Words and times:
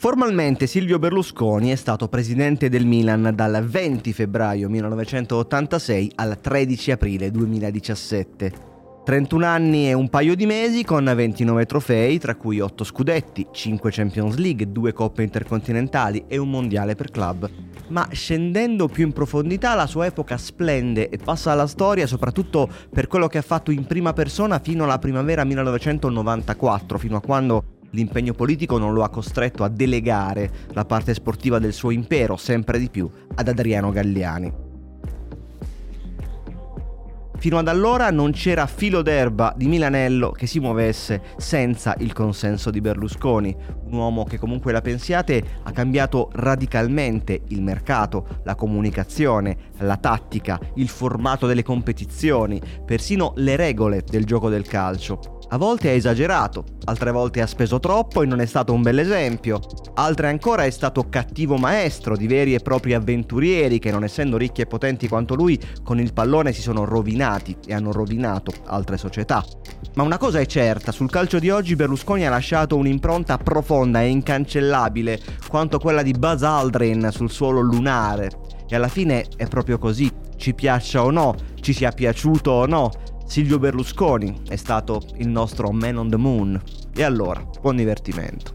Formalmente 0.00 0.68
Silvio 0.68 1.00
Berlusconi 1.00 1.70
è 1.70 1.74
stato 1.74 2.06
presidente 2.06 2.68
del 2.68 2.86
Milan 2.86 3.32
dal 3.34 3.66
20 3.66 4.12
febbraio 4.12 4.68
1986 4.68 6.12
al 6.14 6.38
13 6.40 6.92
aprile 6.92 7.32
2017. 7.32 8.52
31 9.04 9.44
anni 9.44 9.88
e 9.88 9.94
un 9.94 10.08
paio 10.08 10.36
di 10.36 10.46
mesi 10.46 10.84
con 10.84 11.02
29 11.02 11.66
trofei, 11.66 12.20
tra 12.20 12.36
cui 12.36 12.60
8 12.60 12.84
scudetti, 12.84 13.48
5 13.50 13.90
Champions 13.90 14.36
League, 14.36 14.70
2 14.70 14.92
coppe 14.92 15.24
intercontinentali 15.24 16.26
e 16.28 16.36
un 16.36 16.48
mondiale 16.48 16.94
per 16.94 17.10
club. 17.10 17.50
Ma 17.88 18.06
scendendo 18.12 18.86
più 18.86 19.04
in 19.04 19.12
profondità 19.12 19.74
la 19.74 19.88
sua 19.88 20.06
epoca 20.06 20.36
splende 20.36 21.08
e 21.08 21.18
passa 21.18 21.50
alla 21.50 21.66
storia 21.66 22.06
soprattutto 22.06 22.68
per 22.88 23.08
quello 23.08 23.26
che 23.26 23.38
ha 23.38 23.42
fatto 23.42 23.72
in 23.72 23.84
prima 23.84 24.12
persona 24.12 24.60
fino 24.60 24.84
alla 24.84 25.00
primavera 25.00 25.42
1994, 25.42 26.98
fino 26.98 27.16
a 27.16 27.20
quando 27.20 27.77
L'impegno 27.90 28.34
politico 28.34 28.76
non 28.78 28.92
lo 28.92 29.02
ha 29.02 29.08
costretto 29.08 29.64
a 29.64 29.68
delegare 29.68 30.50
la 30.72 30.84
parte 30.84 31.14
sportiva 31.14 31.58
del 31.58 31.72
suo 31.72 31.90
impero 31.90 32.36
sempre 32.36 32.78
di 32.78 32.90
più 32.90 33.10
ad 33.34 33.48
Adriano 33.48 33.90
Galliani. 33.90 34.66
Fino 37.38 37.56
ad 37.56 37.68
allora 37.68 38.10
non 38.10 38.32
c'era 38.32 38.66
filo 38.66 39.00
d'erba 39.00 39.54
di 39.56 39.68
Milanello 39.68 40.32
che 40.32 40.48
si 40.48 40.58
muovesse 40.58 41.22
senza 41.36 41.94
il 41.98 42.12
consenso 42.12 42.72
di 42.72 42.80
Berlusconi, 42.80 43.56
un 43.84 43.92
uomo 43.96 44.24
che 44.24 44.38
comunque 44.38 44.72
la 44.72 44.80
pensiate 44.80 45.60
ha 45.62 45.70
cambiato 45.70 46.30
radicalmente 46.32 47.42
il 47.48 47.62
mercato, 47.62 48.40
la 48.42 48.56
comunicazione, 48.56 49.56
la 49.78 49.96
tattica, 49.96 50.58
il 50.74 50.88
formato 50.88 51.46
delle 51.46 51.62
competizioni, 51.62 52.60
persino 52.84 53.34
le 53.36 53.54
regole 53.54 54.02
del 54.04 54.24
gioco 54.24 54.48
del 54.48 54.66
calcio. 54.66 55.37
A 55.50 55.56
volte 55.56 55.88
ha 55.88 55.92
esagerato, 55.92 56.62
altre 56.84 57.10
volte 57.10 57.40
ha 57.40 57.46
speso 57.46 57.80
troppo 57.80 58.20
e 58.20 58.26
non 58.26 58.42
è 58.42 58.44
stato 58.44 58.74
un 58.74 58.82
bel 58.82 58.98
esempio, 58.98 59.60
altre 59.94 60.28
ancora 60.28 60.64
è 60.64 60.70
stato 60.70 61.08
cattivo 61.08 61.56
maestro 61.56 62.18
di 62.18 62.26
veri 62.26 62.52
e 62.52 62.58
propri 62.58 62.92
avventurieri 62.92 63.78
che 63.78 63.90
non 63.90 64.04
essendo 64.04 64.36
ricchi 64.36 64.60
e 64.60 64.66
potenti 64.66 65.08
quanto 65.08 65.34
lui 65.34 65.58
con 65.82 66.00
il 66.00 66.12
pallone 66.12 66.52
si 66.52 66.60
sono 66.60 66.84
rovinati 66.84 67.56
e 67.66 67.72
hanno 67.72 67.92
rovinato 67.92 68.52
altre 68.66 68.98
società. 68.98 69.42
Ma 69.94 70.02
una 70.02 70.18
cosa 70.18 70.38
è 70.38 70.44
certa, 70.44 70.92
sul 70.92 71.08
calcio 71.08 71.38
di 71.38 71.48
oggi 71.48 71.76
Berlusconi 71.76 72.26
ha 72.26 72.30
lasciato 72.30 72.76
un'impronta 72.76 73.38
profonda 73.38 74.02
e 74.02 74.08
incancellabile 74.08 75.18
quanto 75.48 75.78
quella 75.78 76.02
di 76.02 76.12
Buzz 76.12 76.42
Aldrin 76.42 77.08
sul 77.10 77.30
suolo 77.30 77.60
lunare. 77.60 78.30
E 78.68 78.76
alla 78.76 78.88
fine 78.88 79.24
è 79.34 79.46
proprio 79.46 79.78
così, 79.78 80.12
ci 80.36 80.52
piaccia 80.52 81.02
o 81.02 81.10
no, 81.10 81.34
ci 81.60 81.72
sia 81.72 81.90
piaciuto 81.90 82.50
o 82.50 82.66
no, 82.66 82.90
Silvio 83.28 83.58
Berlusconi 83.58 84.40
è 84.48 84.56
stato 84.56 85.02
il 85.16 85.28
nostro 85.28 85.70
man 85.70 85.98
on 85.98 86.08
the 86.08 86.16
moon. 86.16 86.58
E 86.94 87.02
allora, 87.02 87.46
buon 87.60 87.76
divertimento. 87.76 88.52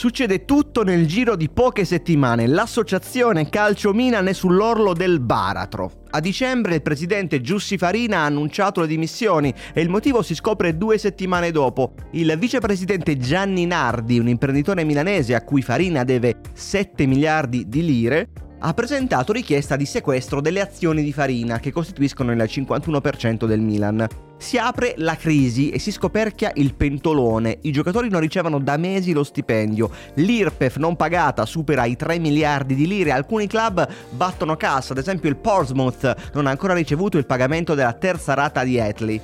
Succede 0.00 0.46
tutto 0.46 0.82
nel 0.82 1.06
giro 1.06 1.36
di 1.36 1.50
poche 1.50 1.84
settimane. 1.84 2.46
L'associazione 2.46 3.50
Calcio 3.50 3.92
Milan 3.92 4.28
è 4.28 4.32
sull'orlo 4.32 4.94
del 4.94 5.20
baratro. 5.20 6.04
A 6.12 6.20
dicembre 6.20 6.76
il 6.76 6.80
presidente 6.80 7.42
Giussi 7.42 7.76
Farina 7.76 8.20
ha 8.20 8.24
annunciato 8.24 8.80
le 8.80 8.86
dimissioni 8.86 9.52
e 9.74 9.82
il 9.82 9.90
motivo 9.90 10.22
si 10.22 10.34
scopre 10.34 10.78
due 10.78 10.96
settimane 10.96 11.50
dopo. 11.50 11.92
Il 12.12 12.34
vicepresidente 12.38 13.18
Gianni 13.18 13.66
Nardi, 13.66 14.18
un 14.18 14.28
imprenditore 14.28 14.84
milanese 14.84 15.34
a 15.34 15.44
cui 15.44 15.60
Farina 15.60 16.02
deve 16.02 16.36
7 16.50 17.04
miliardi 17.04 17.68
di 17.68 17.84
lire, 17.84 18.30
ha 18.62 18.74
presentato 18.74 19.32
richiesta 19.32 19.76
di 19.76 19.86
sequestro 19.86 20.40
delle 20.40 20.60
azioni 20.60 21.02
di 21.02 21.12
Farina, 21.12 21.58
che 21.58 21.72
costituiscono 21.72 22.32
il 22.32 22.42
51% 22.42 23.46
del 23.46 23.60
Milan. 23.60 24.06
Si 24.36 24.58
apre 24.58 24.94
la 24.96 25.16
crisi 25.16 25.70
e 25.70 25.78
si 25.78 25.90
scoperchia 25.90 26.52
il 26.54 26.74
pentolone. 26.74 27.58
I 27.62 27.72
giocatori 27.72 28.08
non 28.08 28.20
ricevono 28.20 28.58
da 28.58 28.76
mesi 28.76 29.12
lo 29.12 29.24
stipendio. 29.24 29.90
L'IRPEF 30.14 30.76
non 30.76 30.96
pagata 30.96 31.46
supera 31.46 31.84
i 31.84 31.96
3 31.96 32.18
miliardi 32.18 32.74
di 32.74 32.86
lire. 32.86 33.12
Alcuni 33.12 33.46
club 33.46 33.86
battono 34.10 34.56
cassa, 34.56 34.92
ad 34.92 34.98
esempio 34.98 35.28
il 35.28 35.36
Portsmouth 35.36 36.30
non 36.34 36.46
ha 36.46 36.50
ancora 36.50 36.74
ricevuto 36.74 37.18
il 37.18 37.26
pagamento 37.26 37.74
della 37.74 37.92
terza 37.92 38.34
rata 38.34 38.64
di 38.64 38.76
Etley. 38.76 39.20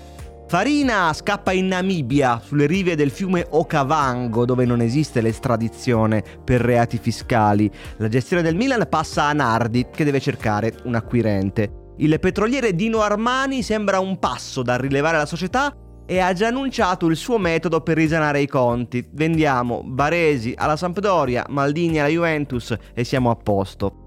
Farina 0.48 1.12
scappa 1.12 1.50
in 1.50 1.66
Namibia, 1.66 2.40
sulle 2.40 2.66
rive 2.66 2.94
del 2.94 3.10
fiume 3.10 3.44
Okavango, 3.50 4.44
dove 4.44 4.64
non 4.64 4.80
esiste 4.80 5.20
l'estradizione 5.20 6.22
per 6.44 6.60
reati 6.60 6.98
fiscali. 6.98 7.68
La 7.96 8.06
gestione 8.06 8.42
del 8.42 8.54
Milan 8.54 8.86
passa 8.88 9.24
a 9.24 9.32
Nardi, 9.32 9.88
che 9.92 10.04
deve 10.04 10.20
cercare 10.20 10.72
un 10.84 10.94
acquirente. 10.94 11.94
Il 11.96 12.16
petroliere 12.20 12.76
Dino 12.76 13.00
Armani 13.00 13.64
sembra 13.64 13.98
un 13.98 14.20
passo 14.20 14.62
da 14.62 14.76
rilevare 14.76 15.16
alla 15.16 15.26
società 15.26 15.74
e 16.06 16.20
ha 16.20 16.32
già 16.32 16.46
annunciato 16.46 17.06
il 17.06 17.16
suo 17.16 17.38
metodo 17.38 17.80
per 17.80 17.96
risanare 17.96 18.40
i 18.40 18.46
conti. 18.46 19.04
Vendiamo 19.10 19.82
Baresi 19.82 20.54
alla 20.56 20.76
Sampdoria, 20.76 21.44
Maldini 21.48 21.98
alla 21.98 22.08
Juventus 22.08 22.72
e 22.94 23.02
siamo 23.02 23.30
a 23.30 23.34
posto. 23.34 24.05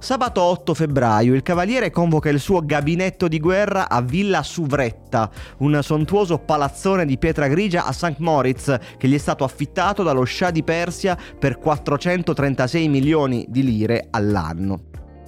Sabato 0.00 0.40
8 0.40 0.72
febbraio 0.72 1.34
il 1.34 1.42
Cavaliere 1.42 1.90
convoca 1.90 2.30
il 2.30 2.40
suo 2.40 2.64
gabinetto 2.64 3.28
di 3.28 3.38
guerra 3.38 3.86
a 3.90 4.00
Villa 4.00 4.42
Suvretta, 4.42 5.30
un 5.58 5.78
sontuoso 5.82 6.38
palazzone 6.38 7.04
di 7.04 7.18
pietra 7.18 7.48
grigia 7.48 7.84
a 7.84 7.92
St. 7.92 8.16
Moritz 8.16 8.74
che 8.96 9.08
gli 9.08 9.14
è 9.14 9.18
stato 9.18 9.44
affittato 9.44 10.02
dallo 10.02 10.24
Shah 10.24 10.50
di 10.50 10.64
Persia 10.64 11.18
per 11.38 11.58
436 11.58 12.88
milioni 12.88 13.44
di 13.50 13.62
lire 13.62 14.06
all'anno. 14.10 14.84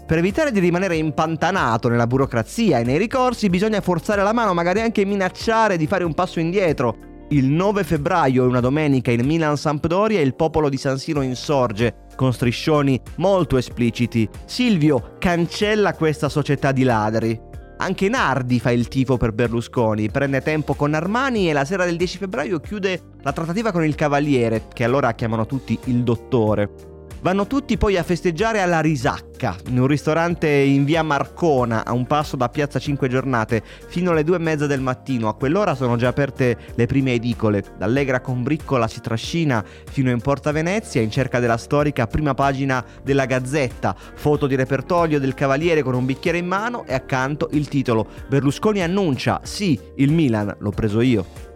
Per 0.06 0.16
evitare 0.16 0.50
di 0.50 0.58
rimanere 0.58 0.96
impantanato 0.96 1.90
nella 1.90 2.06
burocrazia 2.06 2.78
e 2.78 2.82
nei 2.82 2.96
ricorsi 2.96 3.50
bisogna 3.50 3.82
forzare 3.82 4.22
la 4.22 4.32
mano, 4.32 4.54
magari 4.54 4.80
anche 4.80 5.04
minacciare 5.04 5.76
di 5.76 5.86
fare 5.86 6.04
un 6.04 6.14
passo 6.14 6.40
indietro, 6.40 7.11
il 7.32 7.46
9 7.46 7.82
febbraio 7.82 8.46
una 8.46 8.60
domenica 8.60 9.10
in 9.10 9.24
Milan-Sampdoria 9.24 10.20
e 10.20 10.22
il 10.22 10.34
popolo 10.34 10.68
di 10.68 10.76
San 10.76 10.98
Siro 10.98 11.22
insorge 11.22 12.06
con 12.14 12.32
striscioni 12.32 13.00
molto 13.16 13.56
espliciti. 13.56 14.28
Silvio 14.44 15.14
cancella 15.18 15.94
questa 15.94 16.28
società 16.28 16.72
di 16.72 16.82
ladri. 16.82 17.40
Anche 17.78 18.08
Nardi 18.10 18.60
fa 18.60 18.70
il 18.70 18.86
tifo 18.86 19.16
per 19.16 19.32
Berlusconi, 19.32 20.10
prende 20.10 20.42
tempo 20.42 20.74
con 20.74 20.92
Armani 20.92 21.48
e 21.48 21.54
la 21.54 21.64
sera 21.64 21.86
del 21.86 21.96
10 21.96 22.18
febbraio 22.18 22.60
chiude 22.60 23.00
la 23.22 23.32
trattativa 23.32 23.72
con 23.72 23.84
il 23.84 23.94
Cavaliere, 23.94 24.64
che 24.72 24.84
allora 24.84 25.14
chiamano 25.14 25.46
tutti 25.46 25.78
il 25.86 26.02
dottore. 26.02 26.91
Vanno 27.22 27.46
tutti 27.46 27.78
poi 27.78 27.96
a 27.96 28.02
festeggiare 28.02 28.60
alla 28.60 28.80
Risacca, 28.80 29.56
in 29.68 29.78
un 29.78 29.86
ristorante 29.86 30.48
in 30.48 30.84
via 30.84 31.04
Marcona, 31.04 31.84
a 31.84 31.92
un 31.92 32.04
passo 32.04 32.34
da 32.34 32.48
Piazza 32.48 32.80
5 32.80 33.08
Giornate, 33.08 33.62
fino 33.86 34.10
alle 34.10 34.24
due 34.24 34.34
e 34.34 34.40
mezza 34.40 34.66
del 34.66 34.80
mattino. 34.80 35.28
A 35.28 35.36
quell'ora 35.36 35.76
sono 35.76 35.94
già 35.94 36.08
aperte 36.08 36.58
le 36.74 36.86
prime 36.86 37.12
edicole. 37.12 37.62
D'Allegra 37.78 38.20
con 38.20 38.42
Briccola 38.42 38.88
si 38.88 39.00
trascina 39.00 39.64
fino 39.88 40.10
in 40.10 40.20
Porta 40.20 40.50
Venezia 40.50 41.00
in 41.00 41.12
cerca 41.12 41.38
della 41.38 41.58
storica 41.58 42.08
prima 42.08 42.34
pagina 42.34 42.84
della 43.04 43.26
Gazzetta. 43.26 43.94
Foto 44.14 44.48
di 44.48 44.56
repertorio 44.56 45.20
del 45.20 45.34
Cavaliere 45.34 45.84
con 45.84 45.94
un 45.94 46.04
bicchiere 46.04 46.38
in 46.38 46.46
mano 46.48 46.84
e 46.86 46.92
accanto 46.92 47.50
il 47.52 47.68
titolo. 47.68 48.04
Berlusconi 48.26 48.82
annuncia, 48.82 49.38
sì, 49.44 49.78
il 49.94 50.10
Milan 50.10 50.56
l'ho 50.58 50.70
preso 50.70 51.00
io. 51.00 51.51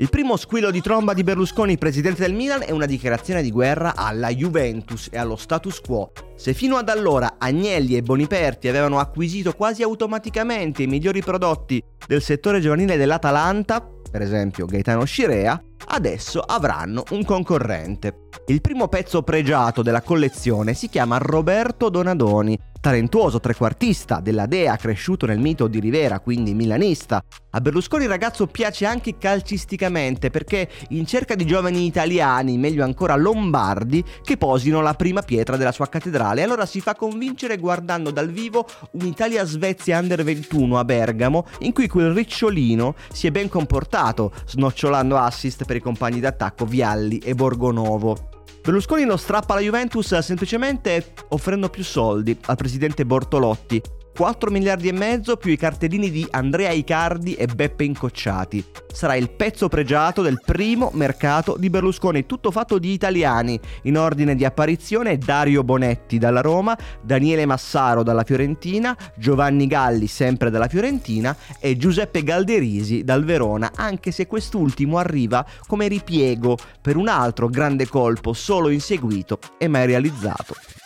Il 0.00 0.08
primo 0.08 0.38
squillo 0.38 0.70
di 0.70 0.80
tromba 0.80 1.12
di 1.12 1.22
Berlusconi, 1.22 1.76
presidente 1.76 2.22
del 2.22 2.32
Milan, 2.32 2.62
è 2.62 2.70
una 2.70 2.86
dichiarazione 2.86 3.42
di 3.42 3.50
guerra 3.50 3.94
alla 3.94 4.30
Juventus 4.30 5.08
e 5.12 5.18
allo 5.18 5.36
status 5.36 5.78
quo. 5.82 6.12
Se 6.36 6.54
fino 6.54 6.76
ad 6.76 6.88
allora 6.88 7.34
Agnelli 7.36 7.96
e 7.96 8.00
Boniperti 8.00 8.68
avevano 8.68 8.98
acquisito 8.98 9.52
quasi 9.52 9.82
automaticamente 9.82 10.82
i 10.82 10.86
migliori 10.86 11.20
prodotti 11.20 11.84
del 12.06 12.22
settore 12.22 12.60
giovanile 12.60 12.96
dell'Atalanta, 12.96 13.86
per 14.10 14.22
esempio 14.22 14.64
Gaetano 14.64 15.04
Scirea, 15.04 15.62
adesso 15.88 16.40
avranno 16.40 17.04
un 17.10 17.22
concorrente. 17.22 18.28
Il 18.46 18.62
primo 18.62 18.88
pezzo 18.88 19.22
pregiato 19.22 19.82
della 19.82 20.00
collezione 20.00 20.72
si 20.72 20.88
chiama 20.88 21.18
Roberto 21.18 21.90
Donadoni, 21.90 22.58
Talentuoso 22.80 23.40
trequartista 23.40 24.20
della 24.20 24.46
Dea 24.46 24.74
cresciuto 24.76 25.26
nel 25.26 25.38
mito 25.38 25.66
di 25.68 25.80
Rivera, 25.80 26.18
quindi 26.18 26.54
milanista, 26.54 27.22
a 27.50 27.60
Berlusconi 27.60 28.04
il 28.04 28.08
ragazzo 28.08 28.46
piace 28.46 28.86
anche 28.86 29.18
calcisticamente 29.18 30.30
perché 30.30 30.66
in 30.88 31.04
cerca 31.04 31.34
di 31.34 31.44
giovani 31.44 31.84
italiani, 31.84 32.56
meglio 32.56 32.82
ancora 32.82 33.16
lombardi, 33.16 34.02
che 34.22 34.38
posino 34.38 34.80
la 34.80 34.94
prima 34.94 35.20
pietra 35.20 35.58
della 35.58 35.72
sua 35.72 35.88
cattedrale. 35.88 36.42
Allora 36.42 36.64
si 36.64 36.80
fa 36.80 36.94
convincere 36.94 37.58
guardando 37.58 38.10
dal 38.10 38.30
vivo 38.30 38.66
un'Italia-Svezia 38.92 39.98
Under 39.98 40.24
21 40.24 40.78
a 40.78 40.84
Bergamo, 40.86 41.44
in 41.58 41.74
cui 41.74 41.86
quel 41.86 42.14
ricciolino 42.14 42.94
si 43.12 43.26
è 43.26 43.30
ben 43.30 43.50
comportato, 43.50 44.32
snocciolando 44.46 45.18
assist 45.18 45.66
per 45.66 45.76
i 45.76 45.80
compagni 45.80 46.20
d'attacco 46.20 46.64
Vialli 46.64 47.18
e 47.18 47.34
Borgonovo. 47.34 48.39
Berlusconi 48.62 49.04
non 49.04 49.18
strappa 49.18 49.54
la 49.54 49.60
Juventus 49.60 50.18
semplicemente 50.18 51.14
offrendo 51.28 51.70
più 51.70 51.82
soldi 51.82 52.36
al 52.46 52.56
presidente 52.56 53.06
Bortolotti, 53.06 53.80
4 54.16 54.50
miliardi 54.50 54.88
e 54.88 54.92
mezzo 54.92 55.36
più 55.36 55.50
i 55.50 55.56
cartellini 55.56 56.10
di 56.10 56.26
Andrea 56.30 56.70
Icardi 56.70 57.34
e 57.34 57.46
Beppe 57.46 57.84
Incocciati. 57.84 58.64
Sarà 58.92 59.14
il 59.14 59.30
pezzo 59.30 59.68
pregiato 59.68 60.20
del 60.20 60.40
primo 60.44 60.90
mercato 60.94 61.56
di 61.58 61.70
Berlusconi, 61.70 62.26
tutto 62.26 62.50
fatto 62.50 62.78
di 62.78 62.92
italiani. 62.92 63.58
In 63.84 63.96
ordine 63.96 64.34
di 64.34 64.44
apparizione 64.44 65.16
Dario 65.16 65.62
Bonetti 65.62 66.18
dalla 66.18 66.40
Roma, 66.40 66.76
Daniele 67.02 67.46
Massaro 67.46 68.02
dalla 68.02 68.24
Fiorentina, 68.24 68.96
Giovanni 69.16 69.66
Galli 69.66 70.06
sempre 70.06 70.50
dalla 70.50 70.68
Fiorentina 70.68 71.34
e 71.58 71.76
Giuseppe 71.76 72.22
Galderisi 72.22 73.04
dal 73.04 73.24
Verona, 73.24 73.70
anche 73.74 74.10
se 74.10 74.26
quest'ultimo 74.26 74.98
arriva 74.98 75.46
come 75.66 75.88
ripiego 75.88 76.58
per 76.80 76.96
un 76.96 77.08
altro 77.08 77.48
grande 77.48 77.88
colpo 77.88 78.32
solo 78.32 78.68
inseguito 78.68 79.38
e 79.56 79.68
mai 79.68 79.86
realizzato. 79.86 80.79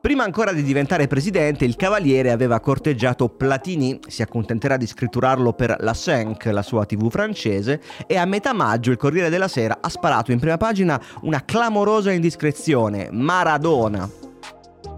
Prima 0.00 0.24
ancora 0.24 0.54
di 0.54 0.62
diventare 0.62 1.06
presidente, 1.08 1.66
il 1.66 1.76
Cavaliere 1.76 2.30
aveva 2.30 2.58
corteggiato 2.58 3.28
Platini, 3.28 4.00
si 4.06 4.22
accontenterà 4.22 4.78
di 4.78 4.86
scritturarlo 4.86 5.52
per 5.52 5.76
La 5.80 5.92
Cinq, 5.92 6.46
la 6.46 6.62
sua 6.62 6.86
tv 6.86 7.10
francese, 7.10 7.82
e 8.06 8.16
a 8.16 8.24
metà 8.24 8.54
maggio 8.54 8.92
il 8.92 8.96
Corriere 8.96 9.28
della 9.28 9.46
Sera 9.46 9.76
ha 9.82 9.88
sparato 9.90 10.32
in 10.32 10.38
prima 10.38 10.56
pagina 10.56 10.98
una 11.20 11.44
clamorosa 11.44 12.12
indiscrezione, 12.12 13.10
Maradona, 13.12 14.08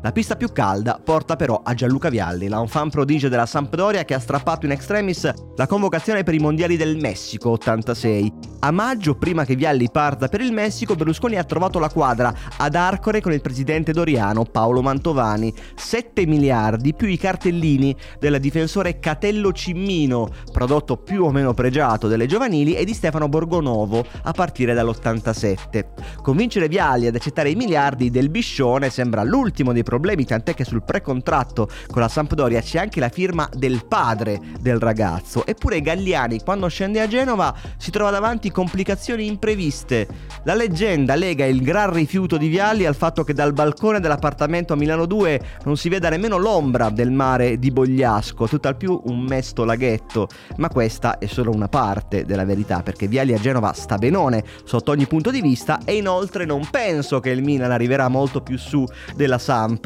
la 0.03 0.13
pista 0.13 0.37
più 0.37 0.51
calda 0.53 1.01
porta 1.03 1.37
però 1.37 1.61
a 1.63 1.75
Gianluca 1.75 2.09
Vialli, 2.09 2.49
l'enfant 2.49 2.91
prodigio 2.91 3.29
della 3.29 3.47
Sampdoria 3.47 4.05
che 4.05 4.15
ha 4.15 4.19
strappato 4.19 4.67
in 4.67 4.73
extremis 4.73 5.33
la 5.57 5.67
convocazione 5.67 6.25
per 6.25 6.35
i 6.35 6.39
mondiali 6.39 6.77
del 6.77 6.97
Messico 6.97 7.51
86. 7.51 8.33
A 8.65 8.71
maggio, 8.71 9.17
prima 9.17 9.45
che 9.45 9.57
Vialli 9.57 9.91
parta 9.91 10.29
per 10.29 10.41
il 10.41 10.53
Messico, 10.53 10.95
Berlusconi 10.95 11.37
ha 11.37 11.45
trovato 11.45 11.79
la 11.79 11.89
quadra 11.89 12.33
ad 12.59 12.75
Arcore 12.75 13.21
con 13.21 13.33
il 13.33 13.41
presidente 13.41 13.93
doriano 13.93 14.45
Paolo 14.45 14.83
Mantovani. 14.83 15.53
7 15.75 16.27
miliardi 16.27 16.95
più 16.95 17.09
i 17.09 17.17
cartellini 17.17 17.97
del 18.21 18.39
difensore 18.41 18.99
Catello 18.99 19.53
Cimmino, 19.53 20.29
prodotto 20.53 20.97
più 20.97 21.25
o 21.25 21.31
meno 21.31 21.55
pregiato 21.55 22.09
delle 22.09 22.27
giovanili, 22.27 22.75
e 22.75 22.85
di 22.85 22.95
Stefano 22.95 23.29
Borgonovo 23.29 24.05
a 24.23 24.33
partire 24.33 24.75
dall'87. 24.75 25.85
Convincere 26.23 26.69
Vialli 26.69 27.07
ad 27.07 27.17
accettare 27.17 27.51
i 27.51 27.57
miliardi 27.57 28.11
del 28.11 28.31
Biscione 28.31 28.91
sembra 28.91 29.23
l'ultimo 29.23 29.73
dei 29.73 29.83
problemi, 29.93 30.25
tant'è 30.25 30.55
che 30.55 30.65
sul 30.65 30.83
precontratto 30.83 31.69
con 31.91 32.01
la 32.01 32.09
Sampdoria 32.09 32.63
c'è 32.63 32.79
anche 32.79 32.99
la 32.99 33.11
firma 33.11 33.47
del 33.53 33.85
padre 33.87 34.41
del 34.59 34.79
ragazzo. 34.79 35.45
Eppure 35.45 35.83
Galliani, 35.83 36.41
quando 36.43 36.67
scende 36.69 37.03
a 37.03 37.07
Genova, 37.07 37.55
si 37.77 37.91
trova 37.91 38.11
davanti 38.11 38.51
complicazioni 38.51 39.27
impreviste. 39.27 40.09
La 40.45 40.55
leggenda 40.55 41.15
lega 41.15 41.45
il 41.45 41.61
gran 41.61 41.93
rifiuto 41.93 42.39
di 42.39 42.49
Vialli 42.49 42.87
al 42.87 42.95
fatto 42.95 43.23
che 43.23 43.35
dal 43.35 43.53
balcone 43.53 44.01
dell'appartamento 44.01 44.73
a 44.73 44.77
Milano 44.77 45.05
2 45.05 45.41
non 45.65 45.77
si 45.77 45.91
veda 45.91 46.09
nemmeno 46.09 46.39
l'ombra 46.39 46.89
del 46.89 47.11
mare 47.11 47.59
di 47.59 47.71
Bogliasco, 47.71 48.47
tutt'al 48.47 48.79
più 48.79 48.99
un 49.05 49.21
mesto 49.21 49.67
laghetto. 49.67 50.27
Ma 50.57 50.71
questa 50.71 51.19
è 51.19 51.27
solo 51.27 51.51
una 51.51 51.69
parte 51.69 52.25
della 52.25 52.47
verità, 52.47 52.83
perché 52.83 53.09
Vialli 53.09 53.35
a 53.35 53.39
Genova 53.39 53.75
sta 53.75 53.99
benone 53.99 54.43
sotto 54.65 54.91
ogni 54.91 55.07
punto 55.07 55.31
di 55.31 55.43
vista 55.43 55.81
e 55.85 55.97
inoltre 55.97 56.47
non 56.47 56.67
penso 56.71 57.21
che 57.21 57.29
il 57.29 57.43
Milan 57.43 57.73
arriverà 57.73 58.09
molto 58.09 58.41
più 58.41 58.57
su 58.57 58.87
della 59.15 59.37
Samp 59.37 59.81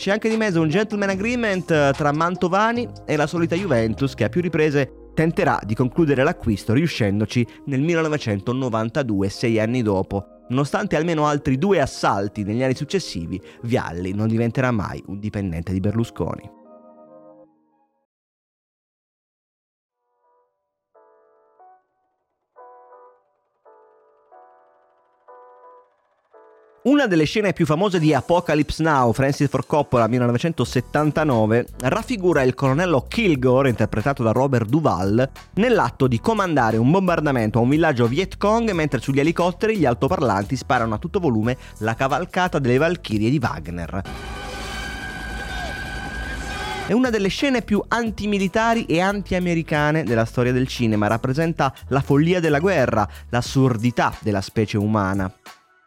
c'è 0.00 0.10
anche 0.10 0.30
di 0.30 0.36
mezzo 0.38 0.62
un 0.62 0.70
gentleman 0.70 1.10
agreement 1.10 1.70
eh, 1.70 1.92
tra 1.94 2.10
Mantovani 2.10 2.88
e 3.04 3.16
la 3.16 3.26
solita 3.26 3.54
Juventus 3.54 4.14
che 4.14 4.24
a 4.24 4.28
più 4.30 4.40
riprese 4.40 5.10
tenterà 5.12 5.60
di 5.62 5.74
concludere 5.74 6.22
l'acquisto 6.22 6.72
riuscendoci 6.72 7.46
nel 7.66 7.82
1992, 7.82 9.28
sei 9.28 9.60
anni 9.60 9.82
dopo. 9.82 10.24
Nonostante 10.48 10.96
almeno 10.96 11.26
altri 11.26 11.58
due 11.58 11.80
assalti 11.80 12.44
negli 12.44 12.62
anni 12.62 12.74
successivi, 12.74 13.38
Vialli 13.62 14.12
non 14.12 14.28
diventerà 14.28 14.70
mai 14.70 15.02
un 15.08 15.20
dipendente 15.20 15.72
di 15.72 15.80
Berlusconi. 15.80 16.59
Una 26.90 27.06
delle 27.06 27.22
scene 27.22 27.52
più 27.52 27.66
famose 27.66 28.00
di 28.00 28.12
Apocalypse 28.12 28.82
Now, 28.82 29.12
Francis 29.12 29.48
Ford 29.48 29.64
Coppola 29.64 30.08
1979, 30.08 31.66
raffigura 31.82 32.42
il 32.42 32.54
colonnello 32.54 33.04
Kilgore, 33.06 33.68
interpretato 33.68 34.24
da 34.24 34.32
Robert 34.32 34.68
Duval, 34.68 35.30
nell'atto 35.54 36.08
di 36.08 36.18
comandare 36.18 36.78
un 36.78 36.90
bombardamento 36.90 37.60
a 37.60 37.62
un 37.62 37.68
villaggio 37.68 38.08
Viet 38.08 38.36
Cong 38.38 38.72
mentre 38.72 38.98
sugli 38.98 39.20
elicotteri 39.20 39.76
gli 39.76 39.84
altoparlanti 39.84 40.56
sparano 40.56 40.94
a 40.94 40.98
tutto 40.98 41.20
volume 41.20 41.56
la 41.78 41.94
cavalcata 41.94 42.58
delle 42.58 42.78
Valchirie 42.78 43.30
di 43.30 43.38
Wagner. 43.40 44.02
È 46.88 46.92
una 46.92 47.10
delle 47.10 47.28
scene 47.28 47.62
più 47.62 47.80
antimilitari 47.86 48.86
e 48.86 49.00
anti-americane 49.00 50.02
della 50.02 50.24
storia 50.24 50.50
del 50.50 50.66
cinema, 50.66 51.06
rappresenta 51.06 51.72
la 51.90 52.00
follia 52.00 52.40
della 52.40 52.58
guerra, 52.58 53.08
l'assurdità 53.28 54.12
della 54.18 54.40
specie 54.40 54.76
umana. 54.76 55.32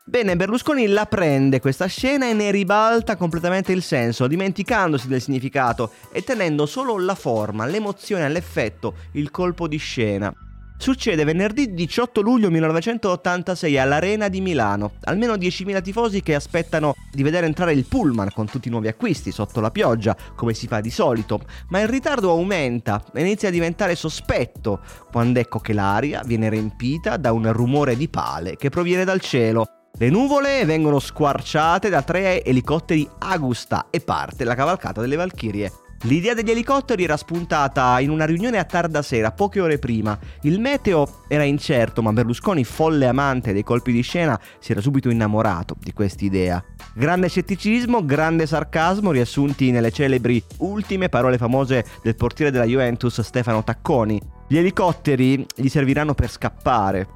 Bene, 0.05 0.35
Berlusconi 0.35 0.87
la 0.87 1.05
prende 1.05 1.61
questa 1.61 1.85
scena 1.85 2.27
e 2.27 2.33
ne 2.33 2.51
ribalta 2.51 3.15
completamente 3.15 3.71
il 3.71 3.81
senso, 3.81 4.27
dimenticandosi 4.27 5.07
del 5.07 5.21
significato 5.21 5.93
e 6.11 6.23
tenendo 6.23 6.65
solo 6.65 6.99
la 6.99 7.15
forma, 7.15 7.65
l'emozione, 7.65 8.27
l'effetto, 8.27 8.95
il 9.13 9.31
colpo 9.31 9.65
di 9.65 9.77
scena. 9.77 10.31
Succede 10.77 11.23
venerdì 11.23 11.73
18 11.73 12.19
luglio 12.19 12.51
1986 12.51 13.77
all'Arena 13.77 14.27
di 14.27 14.41
Milano. 14.41 14.95
Almeno 15.03 15.35
10.000 15.35 15.81
tifosi 15.81 16.21
che 16.21 16.35
aspettano 16.35 16.95
di 17.09 17.23
vedere 17.23 17.45
entrare 17.45 17.71
il 17.71 17.85
pullman 17.85 18.31
con 18.33 18.47
tutti 18.47 18.67
i 18.67 18.71
nuovi 18.71 18.89
acquisti 18.89 19.31
sotto 19.31 19.61
la 19.61 19.71
pioggia, 19.71 20.17
come 20.35 20.53
si 20.53 20.67
fa 20.67 20.81
di 20.81 20.91
solito. 20.91 21.39
Ma 21.69 21.79
il 21.79 21.87
ritardo 21.87 22.29
aumenta 22.29 23.01
e 23.13 23.21
inizia 23.21 23.47
a 23.47 23.51
diventare 23.51 23.95
sospetto 23.95 24.81
quando 25.09 25.39
ecco 25.39 25.59
che 25.59 25.71
l'aria 25.71 26.21
viene 26.25 26.49
riempita 26.49 27.15
da 27.15 27.31
un 27.31 27.49
rumore 27.53 27.95
di 27.95 28.09
pale 28.09 28.57
che 28.57 28.67
proviene 28.67 29.05
dal 29.05 29.21
cielo. 29.21 29.65
Le 29.95 30.09
nuvole 30.09 30.65
vengono 30.65 30.97
squarciate 30.97 31.87
da 31.87 32.01
tre 32.01 32.43
elicotteri 32.43 33.07
Agusta 33.19 33.87
e 33.91 33.99
parte 33.99 34.43
la 34.43 34.55
cavalcata 34.55 35.01
delle 35.01 35.15
Valchirie. 35.15 35.71
L'idea 36.05 36.33
degli 36.33 36.49
elicotteri 36.49 37.03
era 37.03 37.15
spuntata 37.15 37.99
in 37.99 38.09
una 38.09 38.25
riunione 38.25 38.57
a 38.57 38.63
tarda 38.63 39.03
sera, 39.03 39.31
poche 39.31 39.61
ore 39.61 39.77
prima. 39.77 40.17
Il 40.41 40.59
meteo 40.59 41.21
era 41.27 41.43
incerto, 41.43 42.01
ma 42.01 42.11
Berlusconi, 42.11 42.63
folle 42.63 43.05
amante 43.05 43.53
dei 43.53 43.63
colpi 43.63 43.91
di 43.91 44.01
scena, 44.01 44.37
si 44.59 44.71
era 44.71 44.81
subito 44.81 45.11
innamorato 45.11 45.75
di 45.79 45.93
quest'idea. 45.93 46.61
Grande 46.95 47.29
scetticismo, 47.29 48.03
grande 48.03 48.47
sarcasmo, 48.47 49.11
riassunti 49.11 49.69
nelle 49.69 49.91
celebri 49.91 50.43
ultime 50.57 51.07
parole 51.07 51.37
famose 51.37 51.85
del 52.01 52.15
portiere 52.15 52.49
della 52.51 52.65
Juventus 52.65 53.21
Stefano 53.21 53.63
Tacconi. 53.63 54.19
Gli 54.47 54.57
elicotteri 54.57 55.45
gli 55.55 55.69
serviranno 55.69 56.15
per 56.15 56.31
scappare, 56.31 57.07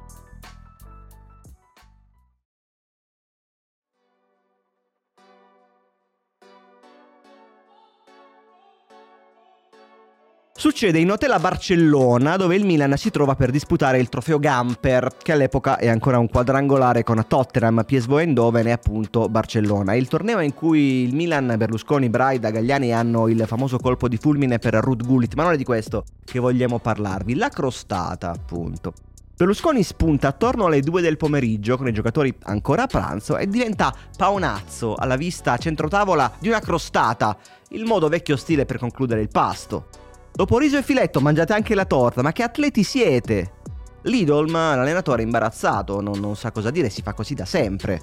Succede 10.58 10.98
in 10.98 11.08
hotel 11.08 11.30
a 11.30 11.38
Barcellona, 11.38 12.36
dove 12.36 12.56
il 12.56 12.64
Milan 12.64 12.96
si 12.96 13.12
trova 13.12 13.36
per 13.36 13.52
disputare 13.52 14.00
il 14.00 14.08
trofeo 14.08 14.40
Gamper, 14.40 15.08
che 15.22 15.30
all'epoca 15.30 15.78
è 15.78 15.86
ancora 15.86 16.18
un 16.18 16.28
quadrangolare 16.28 17.04
con 17.04 17.24
Tottenham, 17.28 17.84
PSV 17.86 18.14
Eindhoven 18.14 18.66
e 18.66 18.72
appunto 18.72 19.28
Barcellona. 19.28 19.94
Il 19.94 20.08
torneo 20.08 20.40
in 20.40 20.54
cui 20.54 21.04
il 21.04 21.14
Milan, 21.14 21.54
Berlusconi, 21.56 22.08
Braida, 22.08 22.50
Gagliani 22.50 22.92
hanno 22.92 23.28
il 23.28 23.44
famoso 23.46 23.78
colpo 23.78 24.08
di 24.08 24.16
fulmine 24.16 24.58
per 24.58 24.74
Ruth 24.74 25.04
Gullit, 25.06 25.34
ma 25.34 25.44
non 25.44 25.52
è 25.52 25.56
di 25.56 25.62
questo 25.62 26.02
che 26.24 26.40
vogliamo 26.40 26.80
parlarvi. 26.80 27.36
La 27.36 27.50
crostata, 27.50 28.32
appunto. 28.32 28.94
Berlusconi 29.36 29.84
spunta 29.84 30.26
attorno 30.26 30.64
alle 30.64 30.80
2 30.80 31.00
del 31.00 31.16
pomeriggio 31.16 31.76
con 31.76 31.86
i 31.86 31.92
giocatori 31.92 32.34
ancora 32.46 32.82
a 32.82 32.86
pranzo 32.88 33.36
e 33.36 33.46
diventa 33.46 33.94
paonazzo 34.16 34.96
alla 34.96 35.14
vista 35.14 35.52
a 35.52 35.56
centrotavola 35.56 36.32
di 36.40 36.48
una 36.48 36.58
crostata, 36.58 37.36
il 37.68 37.84
modo 37.84 38.08
vecchio 38.08 38.36
stile 38.36 38.64
per 38.64 38.78
concludere 38.78 39.20
il 39.20 39.28
pasto. 39.28 39.97
Dopo 40.38 40.56
riso 40.56 40.76
e 40.76 40.84
filetto 40.84 41.20
mangiate 41.20 41.52
anche 41.52 41.74
la 41.74 41.84
torta, 41.84 42.22
ma 42.22 42.30
che 42.30 42.44
atleti 42.44 42.84
siete? 42.84 43.54
Lidolm, 44.02 44.52
l'allenatore, 44.52 45.22
è 45.22 45.24
imbarazzato, 45.24 46.00
non, 46.00 46.20
non 46.20 46.36
sa 46.36 46.52
cosa 46.52 46.70
dire, 46.70 46.90
si 46.90 47.02
fa 47.02 47.12
così 47.12 47.34
da 47.34 47.44
sempre. 47.44 48.00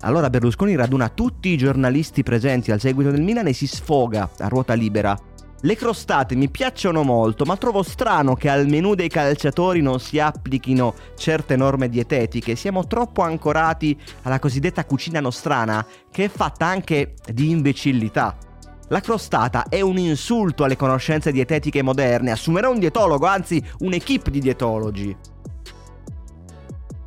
Allora 0.00 0.30
Berlusconi 0.30 0.74
raduna 0.74 1.10
tutti 1.10 1.50
i 1.50 1.58
giornalisti 1.58 2.22
presenti 2.22 2.72
al 2.72 2.80
seguito 2.80 3.10
del 3.10 3.20
Milan 3.20 3.48
e 3.48 3.52
si 3.52 3.66
sfoga 3.66 4.30
a 4.38 4.48
ruota 4.48 4.72
libera. 4.72 5.14
Le 5.60 5.76
crostate 5.76 6.34
mi 6.34 6.48
piacciono 6.48 7.02
molto, 7.02 7.44
ma 7.44 7.58
trovo 7.58 7.82
strano 7.82 8.36
che 8.36 8.48
al 8.48 8.66
menù 8.66 8.94
dei 8.94 9.10
calciatori 9.10 9.82
non 9.82 10.00
si 10.00 10.18
applichino 10.18 10.94
certe 11.14 11.56
norme 11.56 11.90
dietetiche. 11.90 12.56
Siamo 12.56 12.86
troppo 12.86 13.20
ancorati 13.20 13.94
alla 14.22 14.38
cosiddetta 14.38 14.86
cucina 14.86 15.20
nostrana, 15.20 15.86
che 16.10 16.24
è 16.24 16.28
fatta 16.28 16.64
anche 16.64 17.16
di 17.30 17.50
imbecillità. 17.50 18.45
La 18.88 19.00
crostata 19.00 19.66
è 19.68 19.80
un 19.80 19.98
insulto 19.98 20.62
alle 20.62 20.76
conoscenze 20.76 21.32
dietetiche 21.32 21.82
moderne, 21.82 22.30
assumerà 22.30 22.68
un 22.68 22.78
dietologo, 22.78 23.26
anzi 23.26 23.60
un'equipe 23.80 24.30
di 24.30 24.38
dietologi. 24.38 25.16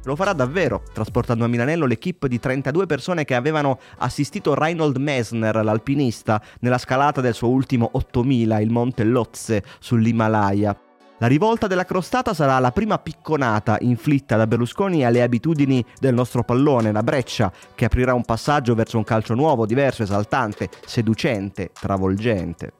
Lo 0.03 0.15
farà 0.17 0.33
davvero, 0.33 0.83
trasportando 0.91 1.45
a 1.45 1.47
Milanello 1.47 1.85
l'equipe 1.85 2.27
di 2.27 2.37
32 2.37 2.85
persone 2.85 3.23
che 3.23 3.35
avevano 3.35 3.79
assistito 3.99 4.55
Reinhold 4.55 4.97
Messner, 4.97 5.55
l'alpinista, 5.63 6.41
nella 6.59 6.77
scalata 6.77 7.21
del 7.21 7.33
suo 7.33 7.47
ultimo 7.47 7.89
8000, 7.93 8.59
il 8.59 8.71
monte 8.71 9.05
Lotse, 9.05 9.63
sull'Himalaya. 9.79 10.88
La 11.21 11.27
rivolta 11.27 11.67
della 11.67 11.83
crostata 11.83 12.33
sarà 12.33 12.59
la 12.59 12.71
prima 12.71 12.97
picconata 12.97 13.77
inflitta 13.81 14.37
da 14.37 14.47
Berlusconi 14.47 15.03
alle 15.03 15.21
abitudini 15.21 15.83
del 15.99 16.13
nostro 16.13 16.43
pallone, 16.43 16.93
la 16.93 17.03
breccia, 17.03 17.51
che 17.75 17.83
aprirà 17.83 18.13
un 18.13 18.23
passaggio 18.23 18.73
verso 18.73 18.97
un 18.97 19.03
calcio 19.03 19.33
nuovo, 19.33 19.65
diverso, 19.65 20.03
esaltante, 20.03 20.69
seducente, 20.85 21.71
travolgente. 21.73 22.71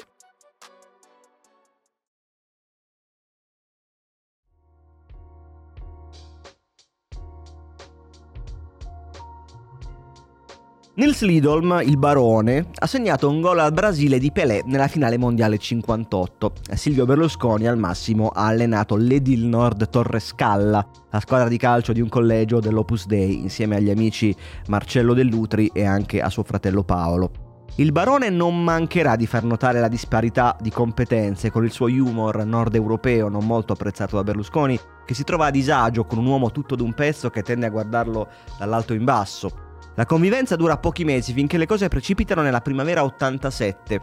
Nils 11.00 11.22
Lidolm, 11.22 11.82
il 11.86 11.96
barone, 11.96 12.72
ha 12.76 12.86
segnato 12.86 13.30
un 13.30 13.40
gol 13.40 13.60
al 13.60 13.72
Brasile 13.72 14.20
di 14.20 14.34
Pelé 14.34 14.64
nella 14.66 14.90
finale 14.90 15.18
mondiale 15.18 15.58
58. 15.58 16.56
Silvio 16.74 17.06
Berlusconi 17.06 17.66
al 17.68 17.78
massimo 17.78 18.28
ha 18.28 18.48
allenato 18.48 18.98
l'Edil 18.98 19.46
Nord 19.46 19.90
Torrescalla, 19.90 20.86
la 21.10 21.20
squadra 21.22 21.48
di 21.48 21.56
calcio 21.56 21.94
di 21.94 22.02
un 22.02 22.10
collegio 22.10 22.60
dell'Opus 22.60 23.06
Dei, 23.06 23.40
insieme 23.40 23.78
agli 23.78 23.90
amici 23.90 24.36
Marcello 24.68 25.14
Dell'Utri 25.14 25.72
e 25.74 25.86
anche 25.86 26.20
a 26.20 26.30
suo 26.30 26.44
fratello 26.44 26.84
Paolo. 26.84 27.32
Il 27.76 27.94
barone 27.94 28.30
non 28.30 28.62
mancherà 28.62 29.16
di 29.16 29.26
far 29.26 29.46
notare 29.46 29.80
la 29.80 29.88
disparità 29.88 30.58
di 30.60 30.70
competenze 30.70 31.50
con 31.50 31.64
il 31.64 31.72
suo 31.72 31.86
humor 31.86 32.44
nord 32.44 32.76
europeo 32.76 33.30
non 33.30 33.46
molto 33.46 33.72
apprezzato 33.72 34.18
da 34.18 34.24
Berlusconi, 34.26 34.78
che 35.06 35.14
si 35.14 35.24
trova 35.24 35.46
a 35.46 35.52
disagio 35.52 36.04
con 36.04 36.18
un 36.18 36.26
uomo 36.26 36.52
tutto 36.52 36.76
d'un 36.76 36.94
pezzo 36.94 37.30
che 37.30 37.42
tende 37.42 37.68
a 37.68 37.70
guardarlo 37.70 38.28
dall'alto 38.58 38.94
in 38.94 39.06
basso. 39.06 39.68
La 40.00 40.06
convivenza 40.06 40.56
dura 40.56 40.78
pochi 40.78 41.04
mesi 41.04 41.34
finché 41.34 41.58
le 41.58 41.66
cose 41.66 41.90
precipitano 41.90 42.42
nella 42.42 42.62
primavera 42.62 43.04
87. 43.04 44.02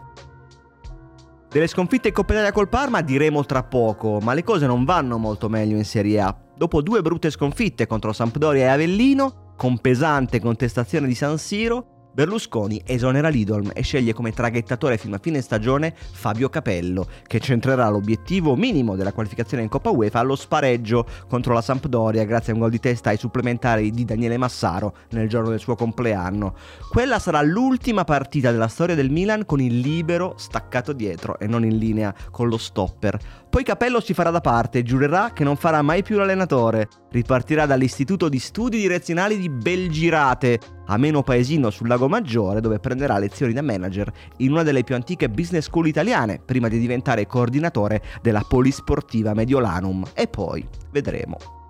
Delle 1.48 1.66
sconfitte 1.68 2.08
in 2.08 2.12
Coppa 2.12 2.34
Italia 2.34 2.52
col 2.52 2.68
Parma 2.68 3.00
diremo 3.00 3.46
tra 3.46 3.62
poco, 3.62 4.18
ma 4.20 4.34
le 4.34 4.44
cose 4.44 4.66
non 4.66 4.84
vanno 4.84 5.16
molto 5.16 5.48
meglio 5.48 5.78
in 5.78 5.86
Serie 5.86 6.20
A. 6.20 6.38
Dopo 6.54 6.82
due 6.82 7.00
brutte 7.00 7.30
sconfitte 7.30 7.86
contro 7.86 8.12
Sampdoria 8.12 8.64
e 8.64 8.68
Avellino, 8.68 9.54
con 9.56 9.78
pesante 9.78 10.38
contestazione 10.38 11.06
di 11.06 11.14
San 11.14 11.38
Siro, 11.38 11.95
Berlusconi 12.16 12.80
esonera 12.86 13.28
Lidolm 13.28 13.72
e 13.74 13.82
sceglie 13.82 14.14
come 14.14 14.32
traghettatore 14.32 14.96
fino 14.96 15.16
a 15.16 15.20
fine 15.20 15.42
stagione 15.42 15.94
Fabio 15.94 16.48
Capello, 16.48 17.06
che 17.26 17.40
centrerà 17.40 17.90
l'obiettivo 17.90 18.56
minimo 18.56 18.96
della 18.96 19.12
qualificazione 19.12 19.62
in 19.62 19.68
Coppa 19.68 19.90
UEFA 19.90 20.20
allo 20.20 20.34
spareggio 20.34 21.06
contro 21.28 21.52
la 21.52 21.60
Sampdoria 21.60 22.24
grazie 22.24 22.52
a 22.52 22.54
un 22.54 22.62
gol 22.62 22.70
di 22.70 22.80
testa 22.80 23.10
ai 23.10 23.18
supplementari 23.18 23.90
di 23.90 24.06
Daniele 24.06 24.38
Massaro 24.38 24.94
nel 25.10 25.28
giorno 25.28 25.50
del 25.50 25.60
suo 25.60 25.74
compleanno. 25.74 26.54
Quella 26.88 27.18
sarà 27.18 27.42
l'ultima 27.42 28.04
partita 28.04 28.50
della 28.50 28.68
storia 28.68 28.94
del 28.94 29.10
Milan 29.10 29.44
con 29.44 29.60
il 29.60 29.78
libero 29.78 30.36
staccato 30.38 30.94
dietro 30.94 31.38
e 31.38 31.46
non 31.46 31.66
in 31.66 31.76
linea 31.76 32.14
con 32.30 32.48
lo 32.48 32.56
stopper. 32.56 33.44
Poi 33.56 33.64
Capello 33.64 34.00
si 34.00 34.12
farà 34.12 34.28
da 34.28 34.42
parte 34.42 34.80
e 34.80 34.82
giurerà 34.82 35.30
che 35.32 35.42
non 35.42 35.56
farà 35.56 35.80
mai 35.80 36.02
più 36.02 36.18
l'allenatore. 36.18 36.88
Ripartirà 37.10 37.64
dall'Istituto 37.64 38.28
di 38.28 38.38
Studi 38.38 38.76
Direzionali 38.76 39.38
di 39.38 39.48
Belgirate, 39.48 40.60
a 40.84 40.98
meno 40.98 41.22
paesino 41.22 41.70
sul 41.70 41.88
Lago 41.88 42.06
Maggiore, 42.06 42.60
dove 42.60 42.80
prenderà 42.80 43.16
lezioni 43.16 43.54
da 43.54 43.62
manager 43.62 44.12
in 44.40 44.50
una 44.50 44.62
delle 44.62 44.84
più 44.84 44.94
antiche 44.94 45.30
business 45.30 45.64
school 45.64 45.86
italiane, 45.86 46.38
prima 46.44 46.68
di 46.68 46.78
diventare 46.78 47.26
coordinatore 47.26 48.02
della 48.20 48.44
Polisportiva 48.46 49.32
Mediolanum. 49.32 50.04
E 50.12 50.26
poi 50.26 50.68
vedremo. 50.90 51.65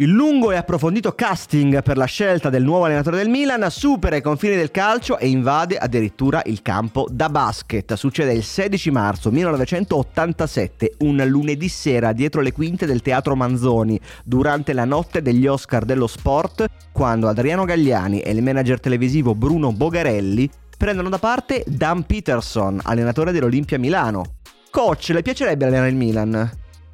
Il 0.00 0.10
lungo 0.10 0.52
e 0.52 0.56
approfondito 0.56 1.12
casting 1.12 1.82
per 1.82 1.96
la 1.96 2.04
scelta 2.04 2.50
del 2.50 2.62
nuovo 2.62 2.84
allenatore 2.84 3.16
del 3.16 3.28
Milan 3.28 3.68
supera 3.68 4.14
i 4.14 4.22
confini 4.22 4.54
del 4.54 4.70
calcio 4.70 5.18
e 5.18 5.26
invade 5.26 5.76
addirittura 5.76 6.40
il 6.44 6.62
campo 6.62 7.08
da 7.10 7.28
basket. 7.28 7.94
Succede 7.94 8.32
il 8.32 8.44
16 8.44 8.92
marzo 8.92 9.32
1987, 9.32 10.94
un 10.98 11.20
lunedì 11.26 11.68
sera 11.68 12.12
dietro 12.12 12.42
le 12.42 12.52
quinte 12.52 12.86
del 12.86 13.02
Teatro 13.02 13.34
Manzoni, 13.34 14.00
durante 14.22 14.72
la 14.72 14.84
notte 14.84 15.20
degli 15.20 15.48
Oscar 15.48 15.84
dello 15.84 16.06
sport, 16.06 16.66
quando 16.92 17.26
Adriano 17.26 17.64
Gagliani 17.64 18.20
e 18.20 18.30
il 18.30 18.40
manager 18.40 18.78
televisivo 18.78 19.34
Bruno 19.34 19.72
Bogarelli 19.72 20.48
prendono 20.76 21.08
da 21.08 21.18
parte 21.18 21.64
Dan 21.66 22.04
Peterson, 22.04 22.78
allenatore 22.84 23.32
dell'Olimpia 23.32 23.80
Milano. 23.80 24.36
Coach, 24.70 25.08
le 25.08 25.22
piacerebbe 25.22 25.64
allenare 25.64 25.88
il 25.88 25.96
Milan? 25.96 26.48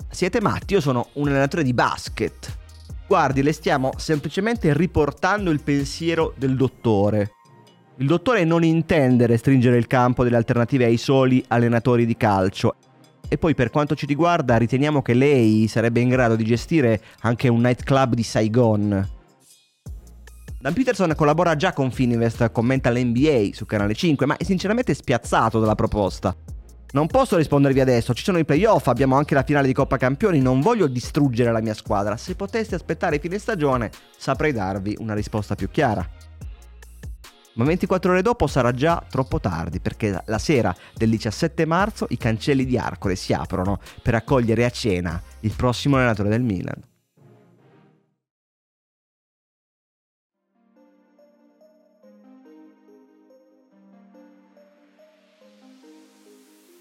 Siete 0.08 0.40
matti, 0.40 0.72
io 0.72 0.80
sono 0.80 1.08
un 1.14 1.28
allenatore 1.28 1.62
di 1.62 1.74
basket. 1.74 2.62
Guardi, 3.14 3.44
le 3.44 3.52
stiamo 3.52 3.92
semplicemente 3.96 4.74
riportando 4.74 5.52
il 5.52 5.62
pensiero 5.62 6.34
del 6.36 6.56
dottore. 6.56 7.34
Il 7.98 8.08
dottore 8.08 8.42
non 8.42 8.64
intende 8.64 9.26
restringere 9.26 9.76
il 9.76 9.86
campo 9.86 10.24
delle 10.24 10.34
alternative 10.34 10.86
ai 10.86 10.96
soli 10.96 11.40
allenatori 11.46 12.06
di 12.06 12.16
calcio. 12.16 12.74
E 13.28 13.38
poi 13.38 13.54
per 13.54 13.70
quanto 13.70 13.94
ci 13.94 14.06
riguarda 14.06 14.56
riteniamo 14.56 15.00
che 15.00 15.14
lei 15.14 15.68
sarebbe 15.68 16.00
in 16.00 16.08
grado 16.08 16.34
di 16.34 16.42
gestire 16.42 17.00
anche 17.20 17.46
un 17.46 17.60
nightclub 17.60 18.14
di 18.14 18.24
Saigon. 18.24 19.08
Dan 20.58 20.72
Peterson 20.72 21.14
collabora 21.14 21.54
già 21.54 21.72
con 21.72 21.92
Fininvest, 21.92 22.50
commenta 22.50 22.90
l'NBA 22.90 23.50
su 23.52 23.64
Canale 23.64 23.94
5, 23.94 24.26
ma 24.26 24.36
è 24.36 24.42
sinceramente 24.42 24.92
spiazzato 24.92 25.60
dalla 25.60 25.76
proposta. 25.76 26.34
Non 26.94 27.08
posso 27.08 27.36
rispondervi 27.36 27.80
adesso, 27.80 28.14
ci 28.14 28.22
sono 28.22 28.38
i 28.38 28.44
playoff, 28.44 28.86
abbiamo 28.86 29.16
anche 29.16 29.34
la 29.34 29.42
finale 29.42 29.66
di 29.66 29.72
Coppa 29.72 29.96
Campioni, 29.96 30.40
non 30.40 30.60
voglio 30.60 30.86
distruggere 30.86 31.50
la 31.50 31.60
mia 31.60 31.74
squadra. 31.74 32.16
Se 32.16 32.36
poteste 32.36 32.76
aspettare 32.76 33.18
fine 33.18 33.38
stagione, 33.38 33.90
saprei 34.16 34.52
darvi 34.52 34.96
una 35.00 35.12
risposta 35.12 35.56
più 35.56 35.68
chiara. 35.70 36.08
Ma 37.54 37.64
24 37.64 38.12
ore 38.12 38.22
dopo 38.22 38.46
sarà 38.46 38.70
già 38.70 39.04
troppo 39.10 39.40
tardi 39.40 39.80
perché 39.80 40.22
la 40.24 40.38
sera 40.38 40.72
del 40.94 41.10
17 41.10 41.66
marzo 41.66 42.06
i 42.10 42.16
cancelli 42.16 42.64
di 42.64 42.78
Arcore 42.78 43.16
si 43.16 43.32
aprono 43.32 43.80
per 44.00 44.14
accogliere 44.14 44.64
a 44.64 44.70
cena 44.70 45.20
il 45.40 45.52
prossimo 45.56 45.96
allenatore 45.96 46.28
del 46.28 46.42
Milan. 46.42 46.80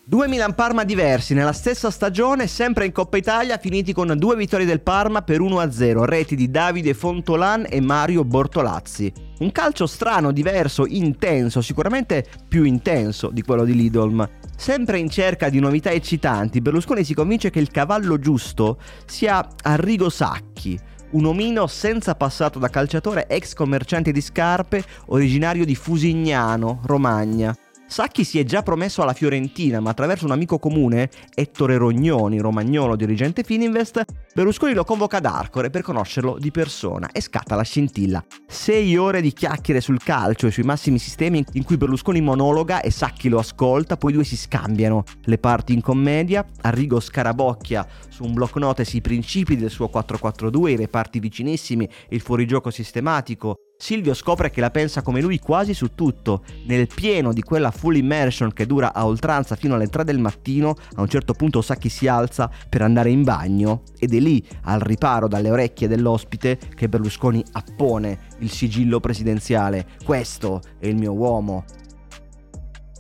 Due 0.06 0.28
Milan-Parma 0.28 0.84
diversi 0.84 1.34
nella 1.34 1.54
stessa 1.54 1.90
stagione, 1.90 2.46
sempre 2.48 2.86
in 2.86 2.92
Coppa 2.92 3.16
Italia, 3.16 3.58
finiti 3.58 3.94
con 3.94 4.14
due 4.18 4.36
vittorie 4.36 4.66
del 4.66 4.82
Parma 4.82 5.22
per 5.22 5.40
1-0, 5.40 6.04
reti 6.04 6.36
di 6.36 6.52
Davide 6.52 6.94
Fontolan 6.94 7.66
e 7.70 7.80
Mario 7.80 8.26
Bortolazzi. 8.26 9.10
Un 9.40 9.54
calcio 9.54 9.88
strano, 9.88 10.34
diverso, 10.34 10.86
intenso, 10.86 11.62
sicuramente 11.62 12.26
più 12.50 12.66
intenso 12.66 13.30
di 13.30 13.44
quello 13.44 13.64
di 13.64 13.76
Lidolm. 13.76 14.30
Sempre 14.58 15.00
in 15.00 15.10
cerca 15.10 15.48
di 15.48 15.62
novità 15.62 15.90
eccitanti, 15.90 16.60
Berlusconi 16.60 17.06
si 17.06 17.14
convince 17.14 17.50
che 17.50 17.62
il 17.62 17.72
cavallo 17.72 18.20
giusto 18.20 18.80
sia 19.06 19.48
Arrigo 19.62 20.10
Sacchi, 20.10 20.78
un 21.12 21.28
omino 21.28 21.66
senza 21.68 22.14
passato 22.16 22.60
da 22.60 22.68
calciatore 22.68 23.28
ex 23.28 23.54
commerciante 23.54 24.12
di 24.12 24.20
scarpe, 24.20 24.84
originario 25.06 25.64
di 25.64 25.76
Fusignano, 25.76 26.82
Romagna. 26.84 27.56
Sacchi 27.94 28.24
si 28.24 28.40
è 28.40 28.44
già 28.44 28.64
promesso 28.64 29.04
alla 29.04 29.14
Fiorentina, 29.14 29.80
ma 29.80 29.92
attraverso 29.92 30.26
un 30.26 30.32
amico 30.32 30.58
comune, 30.58 31.12
Ettore 31.32 31.78
Rognoni, 31.78 32.40
romagnolo 32.40 32.96
dirigente 32.96 33.44
Fininvest, 33.44 34.04
Berlusconi 34.34 34.74
lo 34.74 34.84
convoca 34.84 35.18
ad 35.18 35.26
Arcore 35.28 35.70
per 35.70 35.84
conoscerlo 35.84 36.38
di 36.40 36.50
persona 36.50 37.12
e 37.12 37.22
scatta 37.22 37.54
la 37.54 37.62
scintilla. 37.62 38.26
Sei 38.48 38.98
ore 38.98 39.22
di 39.22 39.32
chiacchiere 39.32 39.80
sul 39.80 40.02
calcio 40.02 40.48
e 40.48 40.52
sui 40.52 40.64
massimi 40.64 40.98
sistemi 40.98 41.46
in 41.52 41.64
cui 41.64 41.78
Berlusconi 41.78 42.20
monologa 42.20 42.82
e 42.82 42.90
Sacchi 42.90 43.30
lo 43.30 43.38
ascolta, 43.38 43.96
poi 43.96 44.10
i 44.10 44.16
due 44.16 44.24
si 44.24 44.38
scambiano 44.38 45.04
le 45.26 45.38
parti 45.38 45.74
in 45.74 45.82
commedia, 45.82 46.44
Arrigo 46.62 47.00
scarabocchia 47.00 47.86
su 48.10 48.24
un 48.24 48.34
block 48.34 48.56
notes 48.56 48.92
i 48.94 49.02
principi 49.02 49.56
del 49.56 49.70
suo 49.70 49.92
4-4-2, 49.94 50.70
i 50.70 50.76
reparti 50.78 51.20
vicinissimi, 51.20 51.88
il 52.10 52.22
fuorigioco 52.22 52.72
sistematico, 52.72 53.54
Silvio 53.84 54.14
scopre 54.14 54.50
che 54.50 54.62
la 54.62 54.72
pensa 54.72 55.02
come 55.02 55.20
lui 55.20 55.40
quasi 55.40 55.74
su 55.74 55.94
tutto. 55.94 56.46
Nel 56.68 56.88
pieno 56.88 57.34
di 57.34 57.42
quella 57.42 57.70
full 57.70 57.98
immersion 57.98 58.54
che 58.54 58.66
dura 58.66 58.94
a 58.94 59.06
oltranza 59.06 59.58
fino 59.58 59.76
alle 59.76 59.90
3 59.90 60.06
del 60.06 60.20
mattino, 60.20 60.74
a 60.96 61.02
un 61.02 61.10
certo 61.10 61.34
punto 61.34 61.62
Sacchi 61.62 61.90
si 61.90 62.08
alza 62.08 62.50
per 62.70 62.82
andare 62.82 63.10
in 63.10 63.24
bagno 63.24 63.82
ed 64.00 64.14
è 64.14 64.20
lì, 64.20 64.42
al 64.62 64.80
riparo 64.80 65.28
dalle 65.28 65.52
orecchie 65.52 65.90
dell'ospite, 65.90 66.58
che 66.74 66.88
Berlusconi 66.88 67.44
appone 67.52 68.20
il 68.38 68.50
sigillo 68.52 69.02
presidenziale. 69.02 69.86
Questo 70.06 70.62
è 70.80 70.88
il 70.88 70.96
mio 70.96 71.12
uomo. 71.12 71.66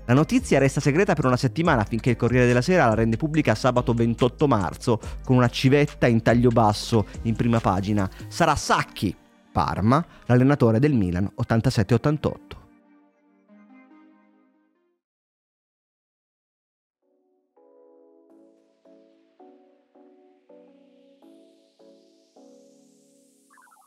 La 0.05 0.13
notizia 0.13 0.59
resta 0.59 0.81
segreta 0.81 1.13
per 1.13 1.23
una 1.23 1.37
settimana 1.37 1.85
finché 1.85 2.09
il 2.09 2.17
Corriere 2.17 2.45
della 2.45 2.61
Sera 2.61 2.87
la 2.87 2.95
rende 2.95 3.15
pubblica 3.15 3.55
sabato 3.55 3.93
28 3.93 4.47
marzo 4.49 4.99
con 5.23 5.37
una 5.37 5.47
civetta 5.47 6.07
in 6.07 6.21
taglio 6.21 6.49
basso 6.49 7.05
in 7.21 7.37
prima 7.37 7.61
pagina. 7.61 8.09
Sarà 8.27 8.53
Sacchi, 8.57 9.15
Parma, 9.53 10.03
l'allenatore 10.25 10.79
del 10.79 10.93
Milan 10.93 11.31
87-88. 11.39 12.61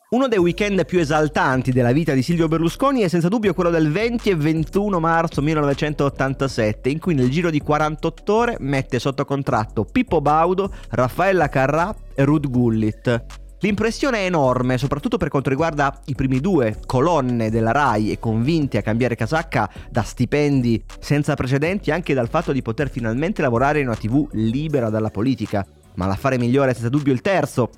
Uno 0.08 0.28
dei 0.28 0.38
weekend 0.38 0.87
più 0.87 1.00
esaltanti 1.00 1.73
della 1.73 1.90
vita 1.90 2.14
di 2.14 2.23
Silvio 2.23 2.46
Berlusconi 2.46 3.00
è 3.00 3.08
senza 3.08 3.28
dubbio 3.28 3.52
quello 3.52 3.70
del 3.70 3.90
20 3.90 4.30
e 4.30 4.37
21 4.37 5.00
marzo 5.00 5.42
1987, 5.42 6.88
in 6.88 7.00
cui 7.00 7.14
nel 7.14 7.28
giro 7.28 7.50
di 7.50 7.61
48 7.61 8.32
ore 8.32 8.56
mette 8.61 9.00
sotto 9.00 9.25
contratto 9.25 9.85
Pippo 9.85 10.20
Baudo, 10.20 10.73
Raffaella 10.90 11.49
Carrà 11.49 11.92
e 12.14 12.25
Ruth 12.25 12.49
Gullit. 12.49 13.45
L'impressione 13.60 14.18
è 14.18 14.25
enorme, 14.26 14.76
soprattutto 14.76 15.16
per 15.16 15.30
quanto 15.30 15.48
riguarda 15.48 15.98
i 16.06 16.14
primi 16.14 16.40
due 16.40 16.78
colonne 16.84 17.48
della 17.48 17.72
RAI 17.72 18.12
e 18.12 18.18
convinti 18.18 18.76
a 18.76 18.82
cambiare 18.82 19.16
casacca 19.16 19.70
da 19.90 20.02
stipendi 20.02 20.84
senza 21.00 21.34
precedenti 21.34 21.90
anche 21.90 22.12
dal 22.12 22.28
fatto 22.28 22.52
di 22.52 22.60
poter 22.60 22.90
finalmente 22.90 23.40
lavorare 23.40 23.80
in 23.80 23.86
una 23.86 23.96
TV 23.96 24.28
libera 24.32 24.90
dalla 24.90 25.10
politica. 25.10 25.66
Ma 25.94 26.06
l'affare 26.06 26.36
migliore 26.36 26.72
è 26.72 26.75
senza 26.75 26.90
dubbio 26.90 27.14
il 27.14 27.22
terzo, 27.22 27.70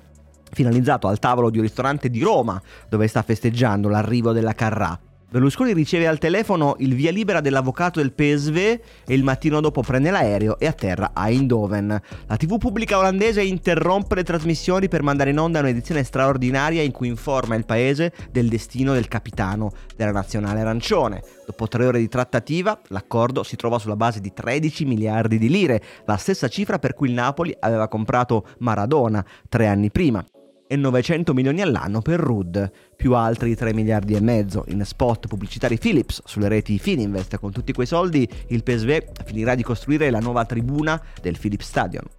finalizzato 0.51 1.07
al 1.07 1.19
tavolo 1.19 1.49
di 1.49 1.59
un 1.59 1.63
ristorante 1.63 2.09
di 2.09 2.19
Roma, 2.21 2.61
dove 2.89 3.07
sta 3.07 3.21
festeggiando 3.21 3.87
l'arrivo 3.87 4.33
della 4.33 4.53
Carrà. 4.53 4.99
Berlusconi 5.31 5.73
riceve 5.73 6.07
al 6.07 6.17
telefono 6.17 6.75
il 6.79 6.95
via 6.95 7.11
libera 7.11 7.39
dell'avvocato 7.39 7.99
del 7.99 8.13
PSV 8.13 8.57
e 8.57 9.13
il 9.13 9.23
mattino 9.23 9.61
dopo 9.61 9.81
prende 9.81 10.09
l'aereo 10.09 10.57
e 10.57 10.65
atterra 10.65 11.11
a 11.13 11.29
Eindhoven. 11.29 12.01
La 12.25 12.35
TV 12.35 12.57
pubblica 12.57 12.97
olandese 12.97 13.43
interrompe 13.43 14.15
le 14.15 14.23
trasmissioni 14.23 14.87
per 14.87 15.03
mandare 15.03 15.29
in 15.29 15.37
onda 15.37 15.59
un'edizione 15.59 16.03
straordinaria 16.03 16.81
in 16.81 16.91
cui 16.91 17.09
informa 17.09 17.53
il 17.53 17.65
paese 17.65 18.11
del 18.31 18.49
destino 18.49 18.93
del 18.93 19.07
capitano 19.07 19.71
della 19.95 20.11
nazionale 20.11 20.61
arancione. 20.61 21.21
Dopo 21.45 21.67
tre 21.67 21.85
ore 21.85 21.99
di 21.99 22.07
trattativa, 22.07 22.81
l'accordo 22.87 23.43
si 23.43 23.55
trova 23.55 23.77
sulla 23.77 23.95
base 23.95 24.21
di 24.21 24.33
13 24.33 24.85
miliardi 24.85 25.37
di 25.37 25.47
lire, 25.47 25.79
la 26.05 26.17
stessa 26.17 26.47
cifra 26.47 26.79
per 26.79 26.95
cui 26.95 27.07
il 27.07 27.13
Napoli 27.13 27.55
aveva 27.59 27.87
comprato 27.87 28.47
Maradona 28.57 29.23
tre 29.47 29.67
anni 29.67 29.91
prima 29.91 30.25
e 30.71 30.75
900 30.75 31.33
milioni 31.33 31.61
all'anno 31.63 31.99
per 32.03 32.19
Rud, 32.19 32.71
più 32.95 33.15
altri 33.15 33.55
3 33.55 33.73
miliardi 33.73 34.13
e 34.13 34.21
mezzo 34.21 34.65
in 34.67 34.85
spot 34.85 35.25
pubblicitari 35.25 35.79
Philips 35.79 36.21
sulle 36.25 36.47
reti 36.47 36.77
Fininvest. 36.77 37.39
Con 37.39 37.51
tutti 37.51 37.73
quei 37.73 37.87
soldi 37.87 38.29
il 38.49 38.61
PSV 38.61 39.23
finirà 39.25 39.55
di 39.55 39.63
costruire 39.63 40.11
la 40.11 40.19
nuova 40.19 40.45
tribuna 40.45 41.01
del 41.23 41.39
Philips 41.39 41.65
Stadion. 41.65 42.18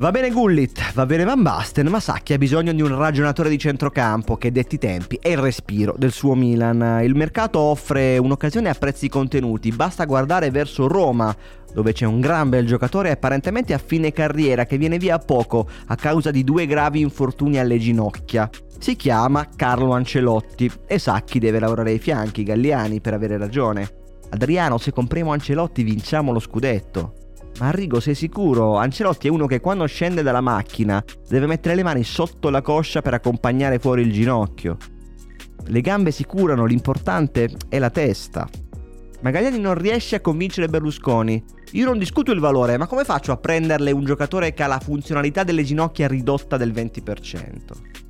Va 0.00 0.12
bene 0.12 0.30
Gullit, 0.30 0.92
va 0.92 1.06
bene 1.06 1.24
Van 1.24 1.42
Basten, 1.42 1.88
ma 1.88 1.98
Sacchi 1.98 2.32
ha 2.32 2.38
bisogno 2.38 2.72
di 2.72 2.80
un 2.82 2.96
ragionatore 2.96 3.48
di 3.48 3.58
centrocampo 3.58 4.36
che 4.36 4.52
detti 4.52 4.78
tempi 4.78 5.18
e 5.20 5.32
il 5.32 5.38
respiro 5.38 5.96
del 5.98 6.12
suo 6.12 6.36
Milan. 6.36 7.00
Il 7.02 7.16
mercato 7.16 7.58
offre 7.58 8.16
un'occasione 8.16 8.68
a 8.68 8.74
prezzi 8.74 9.08
contenuti, 9.08 9.72
basta 9.72 10.04
guardare 10.04 10.52
verso 10.52 10.86
Roma, 10.86 11.34
dove 11.74 11.92
c'è 11.92 12.06
un 12.06 12.20
gran 12.20 12.48
bel 12.48 12.64
giocatore 12.64 13.10
apparentemente 13.10 13.74
a 13.74 13.78
fine 13.78 14.12
carriera 14.12 14.66
che 14.66 14.78
viene 14.78 14.98
via 14.98 15.16
a 15.16 15.18
poco 15.18 15.68
a 15.86 15.96
causa 15.96 16.30
di 16.30 16.44
due 16.44 16.66
gravi 16.66 17.00
infortuni 17.00 17.58
alle 17.58 17.78
ginocchia. 17.78 18.48
Si 18.78 18.94
chiama 18.94 19.48
Carlo 19.56 19.90
Ancelotti 19.94 20.70
e 20.86 21.00
Sacchi 21.00 21.40
deve 21.40 21.58
lavorare 21.58 21.90
ai 21.90 21.98
fianchi 21.98 22.44
Galliani 22.44 23.00
per 23.00 23.14
avere 23.14 23.36
ragione. 23.36 23.90
Adriano, 24.30 24.78
se 24.78 24.92
compriamo 24.92 25.32
Ancelotti 25.32 25.82
vinciamo 25.82 26.30
lo 26.30 26.38
scudetto. 26.38 27.14
Ma 27.58 27.68
Arrigo, 27.68 27.98
sei 28.00 28.14
sicuro? 28.14 28.76
Ancelotti 28.76 29.26
è 29.26 29.30
uno 29.30 29.46
che 29.46 29.60
quando 29.60 29.84
scende 29.86 30.22
dalla 30.22 30.40
macchina 30.40 31.02
deve 31.28 31.46
mettere 31.46 31.74
le 31.74 31.82
mani 31.82 32.04
sotto 32.04 32.50
la 32.50 32.62
coscia 32.62 33.02
per 33.02 33.14
accompagnare 33.14 33.78
fuori 33.78 34.02
il 34.02 34.12
ginocchio. 34.12 34.76
Le 35.66 35.80
gambe 35.80 36.12
si 36.12 36.24
curano, 36.24 36.64
l'importante 36.64 37.50
è 37.68 37.78
la 37.78 37.90
testa. 37.90 38.48
Magagliani 39.20 39.58
non 39.58 39.74
riesce 39.74 40.16
a 40.16 40.20
convincere 40.20 40.68
Berlusconi. 40.68 41.42
Io 41.72 41.84
non 41.84 41.98
discuto 41.98 42.30
il 42.30 42.38
valore, 42.38 42.78
ma 42.78 42.86
come 42.86 43.04
faccio 43.04 43.32
a 43.32 43.36
prenderle 43.36 43.90
un 43.90 44.04
giocatore 44.04 44.54
che 44.54 44.62
ha 44.62 44.68
la 44.68 44.78
funzionalità 44.78 45.42
delle 45.42 45.64
ginocchia 45.64 46.06
ridotta 46.06 46.56
del 46.56 46.72
20%? 46.72 48.07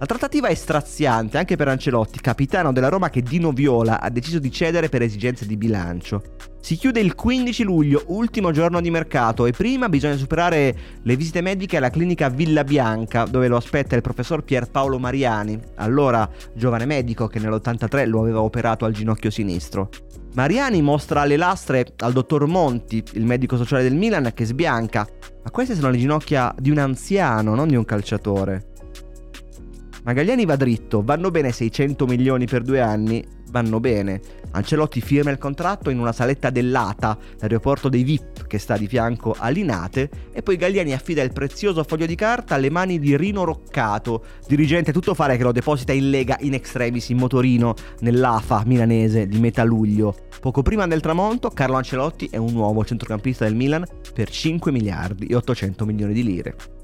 La 0.00 0.06
trattativa 0.06 0.46
è 0.46 0.54
straziante 0.54 1.38
anche 1.38 1.56
per 1.56 1.66
Ancelotti, 1.66 2.20
capitano 2.20 2.72
della 2.72 2.88
Roma 2.88 3.10
che 3.10 3.20
Dino 3.20 3.50
Viola 3.50 4.00
ha 4.00 4.08
deciso 4.10 4.38
di 4.38 4.48
cedere 4.52 4.88
per 4.88 5.02
esigenze 5.02 5.44
di 5.44 5.56
bilancio. 5.56 6.22
Si 6.60 6.76
chiude 6.76 7.00
il 7.00 7.16
15 7.16 7.64
luglio, 7.64 8.04
ultimo 8.06 8.52
giorno 8.52 8.80
di 8.80 8.92
mercato, 8.92 9.44
e 9.44 9.50
prima 9.50 9.88
bisogna 9.88 10.14
superare 10.14 10.76
le 11.02 11.16
visite 11.16 11.40
mediche 11.40 11.78
alla 11.78 11.90
clinica 11.90 12.28
Villa 12.28 12.62
Bianca, 12.62 13.24
dove 13.24 13.48
lo 13.48 13.56
aspetta 13.56 13.96
il 13.96 14.02
professor 14.02 14.44
Pierpaolo 14.44 15.00
Mariani, 15.00 15.58
allora 15.76 16.30
giovane 16.54 16.86
medico 16.86 17.26
che 17.26 17.40
nell'83 17.40 18.06
lo 18.06 18.20
aveva 18.20 18.40
operato 18.40 18.84
al 18.84 18.92
ginocchio 18.92 19.30
sinistro. 19.30 19.88
Mariani 20.34 20.80
mostra 20.80 21.24
le 21.24 21.36
lastre 21.36 21.94
al 21.96 22.12
dottor 22.12 22.46
Monti, 22.46 23.02
il 23.14 23.24
medico 23.24 23.56
sociale 23.56 23.82
del 23.82 23.96
Milan, 23.96 24.30
che 24.32 24.44
sbianca. 24.44 25.04
Ma 25.42 25.50
queste 25.50 25.74
sono 25.74 25.90
le 25.90 25.98
ginocchia 25.98 26.54
di 26.56 26.70
un 26.70 26.78
anziano, 26.78 27.56
non 27.56 27.66
di 27.66 27.74
un 27.74 27.84
calciatore. 27.84 28.76
Magagliani 30.08 30.46
va 30.46 30.56
dritto, 30.56 31.02
vanno 31.02 31.30
bene 31.30 31.52
600 31.52 32.06
milioni 32.06 32.46
per 32.46 32.62
due 32.62 32.80
anni, 32.80 33.22
vanno 33.50 33.78
bene. 33.78 34.22
Ancelotti 34.52 35.02
firma 35.02 35.30
il 35.30 35.36
contratto 35.36 35.90
in 35.90 35.98
una 35.98 36.12
saletta 36.12 36.48
dell'ATA, 36.48 37.18
l'aeroporto 37.40 37.90
dei 37.90 38.04
VIP 38.04 38.46
che 38.46 38.56
sta 38.56 38.78
di 38.78 38.88
fianco 38.88 39.36
a 39.36 39.50
Linate, 39.50 40.08
e 40.32 40.42
poi 40.42 40.56
Galliani 40.56 40.94
affida 40.94 41.20
il 41.20 41.34
prezioso 41.34 41.84
foglio 41.84 42.06
di 42.06 42.14
carta 42.14 42.54
alle 42.54 42.70
mani 42.70 42.98
di 42.98 43.18
Rino 43.18 43.44
Roccato, 43.44 44.24
dirigente 44.46 44.92
tuttofare 44.92 45.36
che 45.36 45.42
lo 45.42 45.52
deposita 45.52 45.92
in 45.92 46.08
lega 46.08 46.38
in 46.40 46.54
extremis 46.54 47.10
in 47.10 47.18
motorino 47.18 47.74
nell'AFA 48.00 48.62
milanese 48.64 49.26
di 49.26 49.38
metà 49.38 49.62
luglio. 49.62 50.16
Poco 50.40 50.62
prima 50.62 50.86
del 50.86 51.02
tramonto, 51.02 51.50
Carlo 51.50 51.76
Ancelotti 51.76 52.28
è 52.30 52.38
un 52.38 52.52
nuovo 52.52 52.82
centrocampista 52.82 53.44
del 53.44 53.54
Milan 53.54 53.84
per 54.14 54.30
5 54.30 54.72
miliardi 54.72 55.26
e 55.26 55.34
800 55.34 55.84
milioni 55.84 56.14
di 56.14 56.24
lire. 56.24 56.77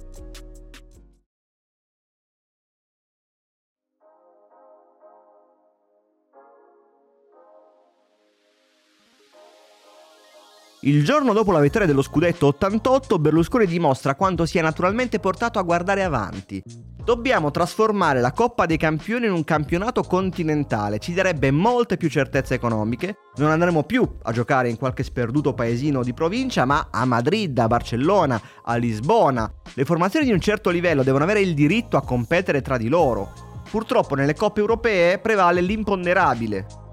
Il 10.87 11.03
giorno 11.03 11.33
dopo 11.33 11.51
la 11.51 11.61
vittoria 11.61 11.87
dello 11.87 12.03
scudetto 12.03 12.49
88, 12.49 13.18
Berlusconi 13.18 13.64
dimostra 13.64 14.14
quanto 14.14 14.44
sia 14.44 14.61
naturalmente 14.61 15.18
portato 15.18 15.59
a 15.59 15.62
guardare 15.62 16.05
avanti. 16.05 16.62
Dobbiamo 17.03 17.51
trasformare 17.51 18.20
la 18.20 18.33
Coppa 18.33 18.66
dei 18.66 18.77
Campioni 18.77 19.25
in 19.25 19.33
un 19.33 19.44
campionato 19.44 20.03
continentale, 20.03 20.99
ci 20.99 21.14
darebbe 21.14 21.51
molte 21.51 21.97
più 21.97 22.11
certezze 22.11 22.53
economiche, 22.53 23.16
non 23.37 23.51
andremo 23.51 23.85
più 23.85 24.07
a 24.25 24.33
giocare 24.33 24.68
in 24.68 24.77
qualche 24.77 25.05
sperduto 25.05 25.55
paesino 25.55 26.03
di 26.03 26.12
provincia, 26.12 26.66
ma 26.66 26.88
a 26.90 27.07
Madrid, 27.07 27.59
a 27.59 27.66
Barcellona, 27.66 28.38
a 28.62 28.77
Lisbona. 28.77 29.51
Le 29.73 29.85
formazioni 29.87 30.27
di 30.27 30.33
un 30.33 30.40
certo 30.40 30.68
livello 30.68 31.03
devono 31.03 31.25
avere 31.25 31.40
il 31.40 31.55
diritto 31.55 31.97
a 31.97 32.05
competere 32.05 32.61
tra 32.61 32.77
di 32.77 32.88
loro. 32.88 33.33
Purtroppo 33.70 34.14
nelle 34.16 34.35
coppe 34.35 34.61
europee 34.61 35.18
prevale 35.18 35.62
l'imponderabile, 35.62 36.84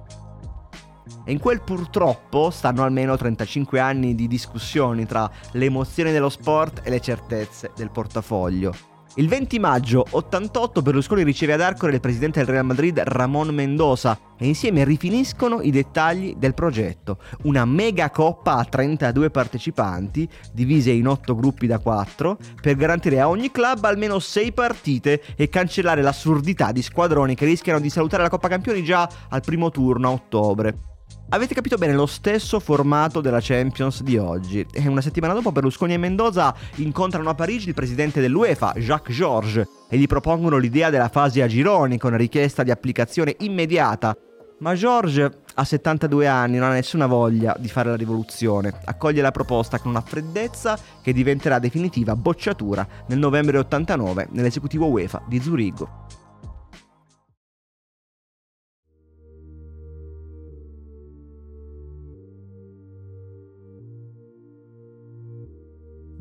e 1.24 1.32
in 1.32 1.40
quel 1.40 1.62
purtroppo 1.62 2.50
stanno 2.50 2.84
almeno 2.84 3.18
35 3.18 3.80
anni 3.80 4.16
di 4.16 4.28
discussioni 4.28 5.06
tra 5.06 5.30
le 5.52 5.66
emozioni 5.66 6.12
dello 6.12 6.30
sport 6.30 6.82
e 6.84 6.90
le 6.90 7.00
certezze 7.00 7.72
del 7.76 7.92
portafoglio. 7.92 8.90
Il 9.16 9.28
20 9.28 9.60
maggio 9.60 10.06
88 10.10 10.82
Berlusconi 10.82 11.24
riceve 11.24 11.52
ad 11.52 11.60
Arcore 11.60 11.96
il 11.96 12.00
presidente 12.00 12.40
del 12.40 12.48
Real 12.48 12.64
Madrid 12.64 12.98
Ramon 12.98 13.54
Mendoza 13.54 14.18
e 14.38 14.48
insieme 14.48 14.86
rifiniscono 14.86 15.60
i 15.60 15.70
dettagli 15.70 16.36
del 16.38 16.54
progetto. 16.54 17.18
Una 17.44 17.66
mega 17.66 18.10
coppa 18.10 18.56
a 18.56 18.64
32 18.64 19.30
partecipanti, 19.30 20.30
divise 20.54 20.92
in 20.92 21.10
8 21.10 21.36
gruppi 21.36 21.68
da 21.68 21.80
4, 21.80 22.38
per 22.62 22.78
garantire 22.78 23.20
a 23.20 23.28
ogni 23.28 23.52
club 23.52 23.84
almeno 23.84 24.18
6 24.18 24.54
partite 24.54 25.22
e 25.36 25.50
cancellare 25.50 26.02
l'assurdità 26.02 26.72
di 26.72 26.82
squadroni 26.82 27.36
che 27.36 27.44
rischiano 27.44 27.82
di 27.82 27.90
salutare 27.90 28.24
la 28.24 28.30
Coppa 28.30 28.48
Campioni 28.48 28.82
già 28.82 29.10
al 29.28 29.42
primo 29.42 29.72
turno 29.72 30.08
a 30.08 30.12
ottobre. 30.12 30.91
Avete 31.34 31.54
capito 31.54 31.78
bene 31.78 31.94
lo 31.94 32.08
stesso 32.08 32.60
formato 32.60 33.22
della 33.22 33.40
Champions 33.40 34.04
di 34.04 34.18
oggi. 34.18 34.66
E 34.70 34.86
una 34.90 35.00
settimana 35.00 35.32
dopo 35.32 35.54
Berlusconi 35.54 35.94
e 35.94 35.98
Mendoza 35.98 36.54
incontrano 36.76 37.30
a 37.30 37.36
Parigi 37.36 37.70
il 37.70 37.74
presidente 37.74 38.20
dell'UEFA, 38.20 38.74
Jacques 38.76 39.16
Georges, 39.16 39.66
e 39.88 39.98
gli 39.98 40.08
propongono 40.08 40.58
l'idea 40.58 40.90
della 40.90 41.08
fase 41.08 41.42
a 41.42 41.48
gironi 41.48 41.98
con 41.98 42.18
richiesta 42.18 42.64
di 42.64 42.72
applicazione 42.72 43.38
immediata 43.40 44.14
Ma 44.60 44.76
George 44.76 45.44
ha 45.54 45.64
72 45.64 46.28
anni, 46.28 46.58
non 46.58 46.70
ha 46.70 46.74
nessuna 46.74 47.08
voglia 47.08 47.56
di 47.58 47.70
fare 47.70 47.90
la 47.90 47.96
rivoluzione. 47.96 48.82
Accoglie 48.84 49.22
la 49.22 49.32
proposta 49.32 49.80
con 49.80 49.92
una 49.92 50.02
freddezza 50.02 50.78
che 51.02 51.14
diventerà 51.14 51.60
definitiva 51.60 52.14
bocciatura 52.14 52.86
nel 53.08 53.20
novembre 53.20 53.58
89 53.58 54.28
nell'esecutivo 54.32 54.88
UEFA 54.88 55.22
di 55.30 55.40
Zurigo. 55.40 56.01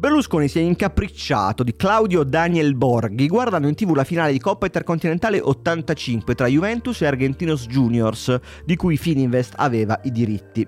Berlusconi 0.00 0.48
si 0.48 0.58
è 0.58 0.62
incapricciato 0.62 1.62
di 1.62 1.76
Claudio 1.76 2.22
Daniel 2.22 2.74
Borghi 2.74 3.26
guardando 3.26 3.68
in 3.68 3.74
tv 3.74 3.94
la 3.94 4.04
finale 4.04 4.32
di 4.32 4.40
Coppa 4.40 4.64
Intercontinentale 4.64 5.40
85 5.42 6.34
tra 6.34 6.46
Juventus 6.46 7.02
e 7.02 7.06
Argentinos 7.06 7.66
Juniors, 7.66 8.34
di 8.64 8.76
cui 8.76 8.96
Fininvest 8.96 9.52
aveva 9.58 10.00
i 10.04 10.10
diritti. 10.10 10.66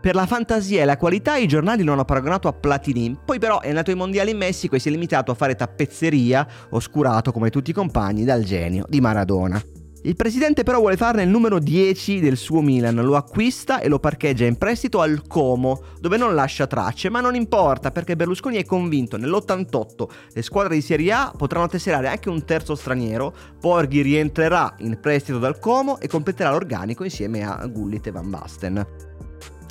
Per 0.00 0.14
la 0.14 0.24
fantasia 0.24 0.80
e 0.80 0.86
la 0.86 0.96
qualità 0.96 1.36
i 1.36 1.46
giornali 1.46 1.82
lo 1.82 1.92
hanno 1.92 2.06
paragonato 2.06 2.48
a 2.48 2.54
Platini, 2.54 3.18
poi 3.22 3.38
però 3.38 3.60
è 3.60 3.68
andato 3.68 3.90
ai 3.90 3.96
mondiali 3.96 4.30
in 4.30 4.38
Messico 4.38 4.76
e 4.76 4.78
si 4.78 4.88
è 4.88 4.90
limitato 4.90 5.30
a 5.30 5.34
fare 5.34 5.56
tappezzeria, 5.56 6.48
oscurato 6.70 7.32
come 7.32 7.50
tutti 7.50 7.68
i 7.68 7.74
compagni 7.74 8.24
dal 8.24 8.44
genio 8.44 8.86
di 8.88 9.02
Maradona. 9.02 9.62
Il 10.02 10.16
presidente 10.16 10.62
però 10.62 10.78
vuole 10.78 10.96
farne 10.96 11.24
il 11.24 11.28
numero 11.28 11.58
10 11.58 12.20
del 12.20 12.38
suo 12.38 12.62
Milan, 12.62 12.94
lo 12.94 13.16
acquista 13.16 13.80
e 13.80 13.88
lo 13.88 13.98
parcheggia 13.98 14.46
in 14.46 14.56
prestito 14.56 15.02
al 15.02 15.26
Como, 15.26 15.82
dove 16.00 16.16
non 16.16 16.34
lascia 16.34 16.66
tracce, 16.66 17.10
ma 17.10 17.20
non 17.20 17.34
importa 17.34 17.90
perché 17.90 18.16
Berlusconi 18.16 18.56
è 18.56 18.64
convinto 18.64 19.18
nell'88 19.18 20.08
le 20.32 20.40
squadre 20.40 20.76
di 20.76 20.80
Serie 20.80 21.12
A 21.12 21.34
potranno 21.36 21.68
tesserare 21.68 22.08
anche 22.08 22.30
un 22.30 22.46
terzo 22.46 22.74
straniero, 22.74 23.34
Porghi 23.60 24.00
rientrerà 24.00 24.74
in 24.78 24.98
prestito 24.98 25.38
dal 25.38 25.58
Como 25.58 26.00
e 26.00 26.08
completerà 26.08 26.50
l'organico 26.50 27.04
insieme 27.04 27.44
a 27.44 27.66
Gullit 27.66 28.06
e 28.06 28.10
Van 28.10 28.30
Basten. 28.30 28.86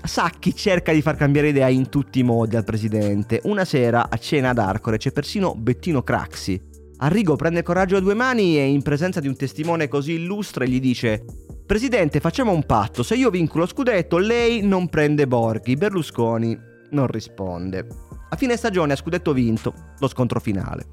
Sacchi 0.04 0.56
cerca 0.56 0.94
di 0.94 1.02
far 1.02 1.18
cambiare 1.18 1.50
idea 1.50 1.68
in 1.70 1.90
tutti 1.90 2.20
i 2.20 2.24
modi 2.24 2.56
al 2.56 2.64
presidente. 2.64 3.42
Una 3.46 3.66
sera 3.66 4.10
a 4.10 4.18
cena 4.18 4.50
ad 4.50 4.60
Arcore 4.60 4.98
c'è 4.98 5.12
persino 5.12 5.56
Bettino 5.56 6.04
Craxi, 6.04 6.69
Arrigo 7.02 7.36
prende 7.38 7.64
coraggio 7.64 7.96
a 7.96 8.02
due 8.02 8.14
mani 8.14 8.58
e 8.58 8.68
in 8.68 8.82
presenza 8.82 9.22
di 9.22 9.28
un 9.28 9.36
testimone 9.36 9.88
così 9.88 10.14
illustre 10.14 10.68
gli 10.68 10.82
dice 10.82 11.24
Presidente, 11.66 12.20
facciamo 12.20 12.52
un 12.52 12.66
patto, 12.66 13.04
se 13.04 13.16
io 13.16 13.30
vinco 13.30 13.60
lo 13.60 13.68
scudetto 13.68 14.18
lei 14.18 14.62
non 14.64 14.90
prende 14.90 15.28
Borghi. 15.28 15.76
Berlusconi 15.76 16.60
non 16.90 17.08
risponde. 17.08 17.88
A 18.30 18.36
fine 18.36 18.58
stagione 18.58 18.94
a 18.94 18.96
scudetto 18.96 19.34
vinto, 19.34 19.74
lo 20.00 20.08
scontro 20.08 20.40
finale. 20.40 20.88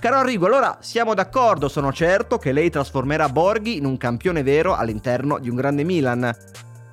Caro 0.00 0.16
Arrigo, 0.16 0.46
allora 0.46 0.78
siamo 0.80 1.14
d'accordo, 1.14 1.68
sono 1.68 1.92
certo 1.92 2.36
che 2.36 2.52
lei 2.52 2.68
trasformerà 2.68 3.28
Borghi 3.28 3.76
in 3.76 3.86
un 3.86 3.96
campione 3.96 4.42
vero 4.42 4.74
all'interno 4.74 5.38
di 5.38 5.48
un 5.48 5.56
grande 5.56 5.84
Milan. 5.84 6.36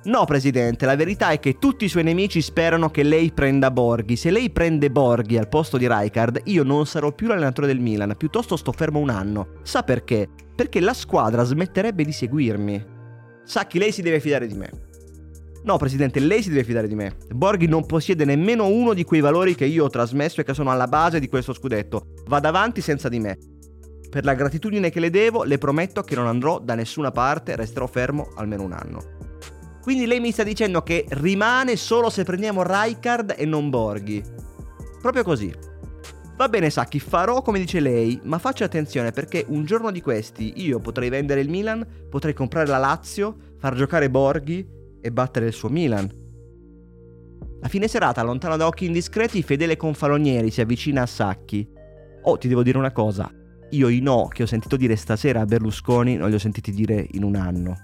No, 0.04 0.24
presidente, 0.24 0.84
la 0.84 0.96
verità 0.96 1.30
è 1.30 1.38
che 1.38 1.58
tutti 1.58 1.84
i 1.84 1.88
suoi 1.88 2.02
nemici 2.02 2.42
sperano 2.42 2.90
che 2.90 3.04
lei 3.04 3.30
prenda 3.30 3.70
Borghi. 3.70 4.16
Se 4.16 4.32
lei 4.32 4.50
prende 4.50 4.90
Borghi 4.90 5.38
al 5.38 5.48
posto 5.48 5.76
di 5.76 5.86
Rijkaard, 5.86 6.40
io 6.46 6.64
non 6.64 6.86
sarò 6.86 7.12
più 7.12 7.28
l'allenatore 7.28 7.68
del 7.68 7.78
Milan, 7.78 8.16
piuttosto 8.16 8.56
sto 8.56 8.72
fermo 8.72 8.98
un 8.98 9.10
anno. 9.10 9.60
Sa 9.62 9.84
perché? 9.84 10.28
Perché 10.56 10.80
la 10.80 10.92
squadra 10.92 11.44
smetterebbe 11.44 12.04
di 12.04 12.10
seguirmi. 12.10 12.84
Sa 13.44 13.68
che 13.68 13.78
lei 13.78 13.92
si 13.92 14.02
deve 14.02 14.18
fidare 14.18 14.48
di 14.48 14.54
me. 14.54 14.70
No, 15.62 15.76
presidente, 15.76 16.18
lei 16.18 16.42
si 16.42 16.48
deve 16.48 16.64
fidare 16.64 16.88
di 16.88 16.96
me. 16.96 17.18
Borghi 17.32 17.68
non 17.68 17.86
possiede 17.86 18.24
nemmeno 18.24 18.66
uno 18.66 18.94
di 18.94 19.04
quei 19.04 19.20
valori 19.20 19.54
che 19.54 19.66
io 19.66 19.84
ho 19.84 19.88
trasmesso 19.88 20.40
e 20.40 20.44
che 20.44 20.52
sono 20.52 20.72
alla 20.72 20.88
base 20.88 21.20
di 21.20 21.28
questo 21.28 21.52
scudetto. 21.52 22.06
Vada 22.26 22.48
avanti 22.48 22.80
senza 22.80 23.08
di 23.08 23.20
me. 23.20 23.38
Per 24.10 24.24
la 24.24 24.34
gratitudine 24.34 24.90
che 24.90 24.98
le 24.98 25.10
devo, 25.10 25.44
le 25.44 25.58
prometto 25.58 26.02
che 26.02 26.16
non 26.16 26.26
andrò 26.26 26.58
da 26.58 26.74
nessuna 26.74 27.12
parte, 27.12 27.54
resterò 27.54 27.86
fermo 27.86 28.30
almeno 28.34 28.64
un 28.64 28.72
anno. 28.72 29.31
Quindi 29.82 30.06
lei 30.06 30.20
mi 30.20 30.30
sta 30.30 30.44
dicendo 30.44 30.82
che 30.82 31.04
rimane 31.08 31.74
solo 31.74 32.08
se 32.08 32.22
prendiamo 32.22 32.62
Rijkaard 32.62 33.34
e 33.36 33.44
non 33.44 33.68
Borghi. 33.68 34.22
Proprio 35.00 35.24
così. 35.24 35.52
Va 36.36 36.48
bene 36.48 36.70
Sacchi, 36.70 37.00
farò 37.00 37.42
come 37.42 37.58
dice 37.58 37.80
lei, 37.80 38.18
ma 38.22 38.38
faccia 38.38 38.64
attenzione 38.64 39.10
perché 39.10 39.44
un 39.48 39.64
giorno 39.64 39.90
di 39.90 40.00
questi 40.00 40.54
io 40.56 40.78
potrei 40.78 41.08
vendere 41.08 41.40
il 41.40 41.48
Milan, 41.48 41.86
potrei 42.08 42.32
comprare 42.32 42.68
la 42.68 42.78
Lazio, 42.78 43.36
far 43.58 43.74
giocare 43.74 44.08
Borghi 44.08 44.66
e 45.00 45.10
battere 45.10 45.46
il 45.46 45.52
suo 45.52 45.68
Milan. 45.68 46.08
A 47.60 47.68
fine 47.68 47.86
serata, 47.86 48.22
lontano 48.22 48.56
da 48.56 48.66
occhi 48.66 48.86
indiscreti, 48.86 49.42
fedele 49.42 49.76
confalonieri 49.76 50.50
si 50.50 50.60
avvicina 50.60 51.02
a 51.02 51.06
Sacchi. 51.06 51.68
Oh, 52.22 52.38
ti 52.38 52.48
devo 52.48 52.62
dire 52.62 52.78
una 52.78 52.92
cosa. 52.92 53.30
Io 53.70 53.88
i 53.88 54.00
no 54.00 54.28
che 54.28 54.44
ho 54.44 54.46
sentito 54.46 54.76
dire 54.76 54.96
stasera 54.96 55.40
a 55.40 55.44
Berlusconi 55.44 56.16
non 56.16 56.28
li 56.28 56.34
ho 56.34 56.38
sentiti 56.38 56.72
dire 56.72 57.06
in 57.12 57.24
un 57.24 57.36
anno. 57.36 57.76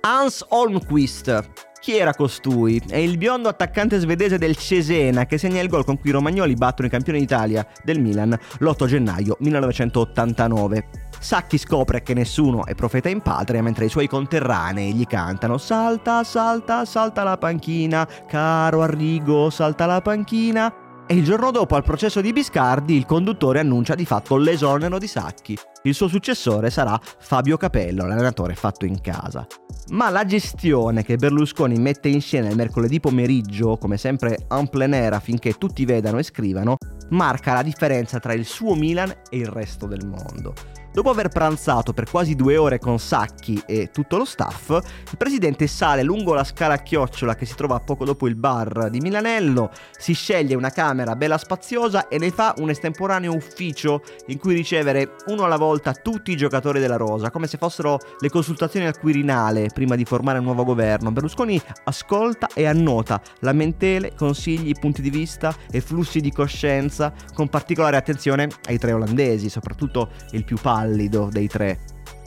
Hans 0.00 0.44
Holmquist. 0.48 1.50
Chi 1.80 1.96
era 1.96 2.14
costui? 2.14 2.82
È 2.86 2.96
il 2.96 3.16
biondo 3.16 3.48
attaccante 3.48 3.98
svedese 3.98 4.36
del 4.36 4.56
Cesena 4.56 5.26
che 5.26 5.38
segna 5.38 5.60
il 5.60 5.68
gol 5.68 5.84
con 5.84 5.98
cui 5.98 6.10
i 6.10 6.12
romagnoli 6.12 6.54
battono 6.54 6.88
i 6.88 6.90
campioni 6.90 7.20
d'Italia 7.20 7.66
del 7.82 8.00
Milan 8.00 8.36
l'8 8.58 8.86
gennaio 8.86 9.36
1989. 9.40 10.88
Sacchi 11.18 11.58
scopre 11.58 12.02
che 12.02 12.14
nessuno 12.14 12.66
è 12.66 12.74
profeta 12.74 13.08
in 13.08 13.20
patria 13.20 13.62
mentre 13.62 13.86
i 13.86 13.88
suoi 13.88 14.06
conterranei 14.06 14.92
gli 14.94 15.04
cantano 15.04 15.58
Salta, 15.58 16.22
salta, 16.24 16.84
salta 16.84 17.22
la 17.22 17.38
panchina, 17.38 18.06
caro 18.26 18.82
Arrigo, 18.82 19.50
salta 19.50 19.86
la 19.86 20.00
panchina. 20.00 20.87
E 21.10 21.14
il 21.14 21.24
giorno 21.24 21.50
dopo 21.50 21.74
al 21.74 21.84
processo 21.84 22.20
di 22.20 22.34
Biscardi 22.34 22.94
il 22.94 23.06
conduttore 23.06 23.60
annuncia 23.60 23.94
di 23.94 24.04
fatto 24.04 24.36
l'esonero 24.36 24.98
di 24.98 25.06
Sacchi. 25.06 25.56
Il 25.84 25.94
suo 25.94 26.06
successore 26.06 26.68
sarà 26.68 27.00
Fabio 27.00 27.56
Capello, 27.56 28.06
l'allenatore 28.06 28.54
fatto 28.54 28.84
in 28.84 29.00
casa. 29.00 29.46
Ma 29.92 30.10
la 30.10 30.26
gestione 30.26 31.02
che 31.02 31.16
Berlusconi 31.16 31.78
mette 31.78 32.08
in 32.08 32.20
scena 32.20 32.50
il 32.50 32.56
mercoledì 32.56 33.00
pomeriggio, 33.00 33.78
come 33.78 33.96
sempre 33.96 34.36
en 34.50 34.68
plein 34.68 34.92
air 34.92 35.14
affinché 35.14 35.54
tutti 35.54 35.86
vedano 35.86 36.18
e 36.18 36.24
scrivano, 36.24 36.76
marca 37.08 37.54
la 37.54 37.62
differenza 37.62 38.18
tra 38.18 38.34
il 38.34 38.44
suo 38.44 38.74
Milan 38.74 39.08
e 39.30 39.38
il 39.38 39.46
resto 39.46 39.86
del 39.86 40.06
mondo. 40.06 40.52
Dopo 40.98 41.10
aver 41.10 41.28
pranzato 41.28 41.92
per 41.92 42.10
quasi 42.10 42.34
due 42.34 42.56
ore 42.56 42.80
con 42.80 42.98
Sacchi 42.98 43.62
e 43.66 43.90
tutto 43.92 44.16
lo 44.16 44.24
staff, 44.24 44.70
il 44.70 45.16
presidente 45.16 45.68
sale 45.68 46.02
lungo 46.02 46.34
la 46.34 46.42
scala 46.42 46.74
a 46.74 46.78
chiocciola 46.78 47.36
che 47.36 47.46
si 47.46 47.54
trova 47.54 47.78
poco 47.78 48.04
dopo 48.04 48.26
il 48.26 48.34
bar 48.34 48.90
di 48.90 48.98
Milanello, 48.98 49.70
si 49.96 50.12
sceglie 50.12 50.56
una 50.56 50.70
camera 50.70 51.14
bella 51.14 51.38
spaziosa 51.38 52.08
e 52.08 52.18
ne 52.18 52.32
fa 52.32 52.52
un 52.58 52.70
estemporaneo 52.70 53.32
ufficio 53.32 54.02
in 54.26 54.40
cui 54.40 54.56
ricevere 54.56 55.14
uno 55.26 55.44
alla 55.44 55.56
volta 55.56 55.92
tutti 55.92 56.32
i 56.32 56.36
giocatori 56.36 56.80
della 56.80 56.96
Rosa, 56.96 57.30
come 57.30 57.46
se 57.46 57.58
fossero 57.58 58.00
le 58.18 58.28
consultazioni 58.28 58.86
al 58.86 58.98
Quirinale 58.98 59.68
prima 59.72 59.94
di 59.94 60.04
formare 60.04 60.38
un 60.38 60.46
nuovo 60.46 60.64
governo. 60.64 61.12
Berlusconi 61.12 61.62
ascolta 61.84 62.48
e 62.52 62.66
annota 62.66 63.22
lamentele, 63.42 64.14
consigli, 64.16 64.72
punti 64.72 65.00
di 65.00 65.10
vista 65.10 65.54
e 65.70 65.80
flussi 65.80 66.20
di 66.20 66.32
coscienza, 66.32 67.12
con 67.34 67.46
particolare 67.46 67.96
attenzione 67.96 68.48
ai 68.64 68.78
tre 68.78 68.90
olandesi, 68.90 69.48
soprattutto 69.48 70.10
il 70.32 70.42
più 70.42 70.56
pallido 70.56 70.86
pallido 70.88 71.28
dei 71.30 71.46
tre. 71.46 71.78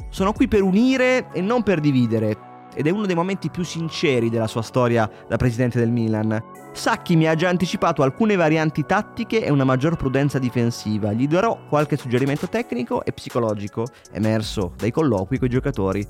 Sono 0.09 0.33
qui 0.33 0.47
per 0.47 0.61
unire 0.61 1.31
e 1.31 1.41
non 1.41 1.63
per 1.63 1.79
dividere. 1.79 2.49
Ed 2.73 2.87
è 2.87 2.89
uno 2.89 3.05
dei 3.05 3.15
momenti 3.15 3.49
più 3.49 3.63
sinceri 3.63 4.29
della 4.29 4.47
sua 4.47 4.61
storia 4.61 5.09
da 5.27 5.35
presidente 5.35 5.77
del 5.77 5.91
Milan. 5.91 6.41
Sacchi 6.71 7.17
mi 7.17 7.27
ha 7.27 7.35
già 7.35 7.49
anticipato 7.49 8.01
alcune 8.01 8.37
varianti 8.37 8.85
tattiche 8.85 9.43
e 9.43 9.51
una 9.51 9.65
maggior 9.65 9.97
prudenza 9.97 10.39
difensiva. 10.39 11.11
Gli 11.11 11.27
darò 11.27 11.65
qualche 11.67 11.97
suggerimento 11.97 12.47
tecnico 12.47 13.03
e 13.03 13.11
psicologico, 13.11 13.87
emerso 14.13 14.73
dai 14.77 14.91
colloqui 14.91 15.37
con 15.37 15.47
i 15.47 15.51
giocatori. 15.51 16.07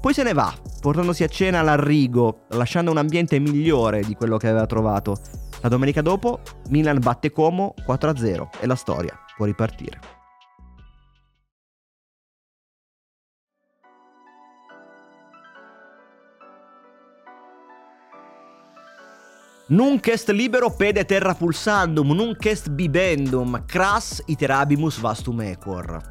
Poi 0.00 0.12
se 0.12 0.24
ne 0.24 0.32
va, 0.32 0.52
portandosi 0.80 1.22
a 1.22 1.28
cena 1.28 1.60
all'Arrigo, 1.60 2.46
lasciando 2.50 2.90
un 2.90 2.98
ambiente 2.98 3.38
migliore 3.38 4.00
di 4.00 4.14
quello 4.14 4.36
che 4.36 4.48
aveva 4.48 4.66
trovato. 4.66 5.16
La 5.62 5.68
domenica 5.68 6.02
dopo, 6.02 6.40
Milan 6.70 6.98
batte 6.98 7.30
Como 7.30 7.74
4-0 7.86 8.48
e 8.60 8.66
la 8.66 8.74
storia 8.74 9.16
può 9.36 9.46
ripartire. 9.46 10.13
Nunc 19.66 20.08
est 20.08 20.28
libero 20.28 20.68
pede 20.76 21.06
terra 21.06 21.34
pulsandum, 21.34 22.12
nunc 22.12 22.44
est 22.44 22.68
bibendum, 22.68 23.62
cras 23.64 24.22
iterabimus 24.26 25.00
vastum 25.00 25.40
equor. 25.40 26.02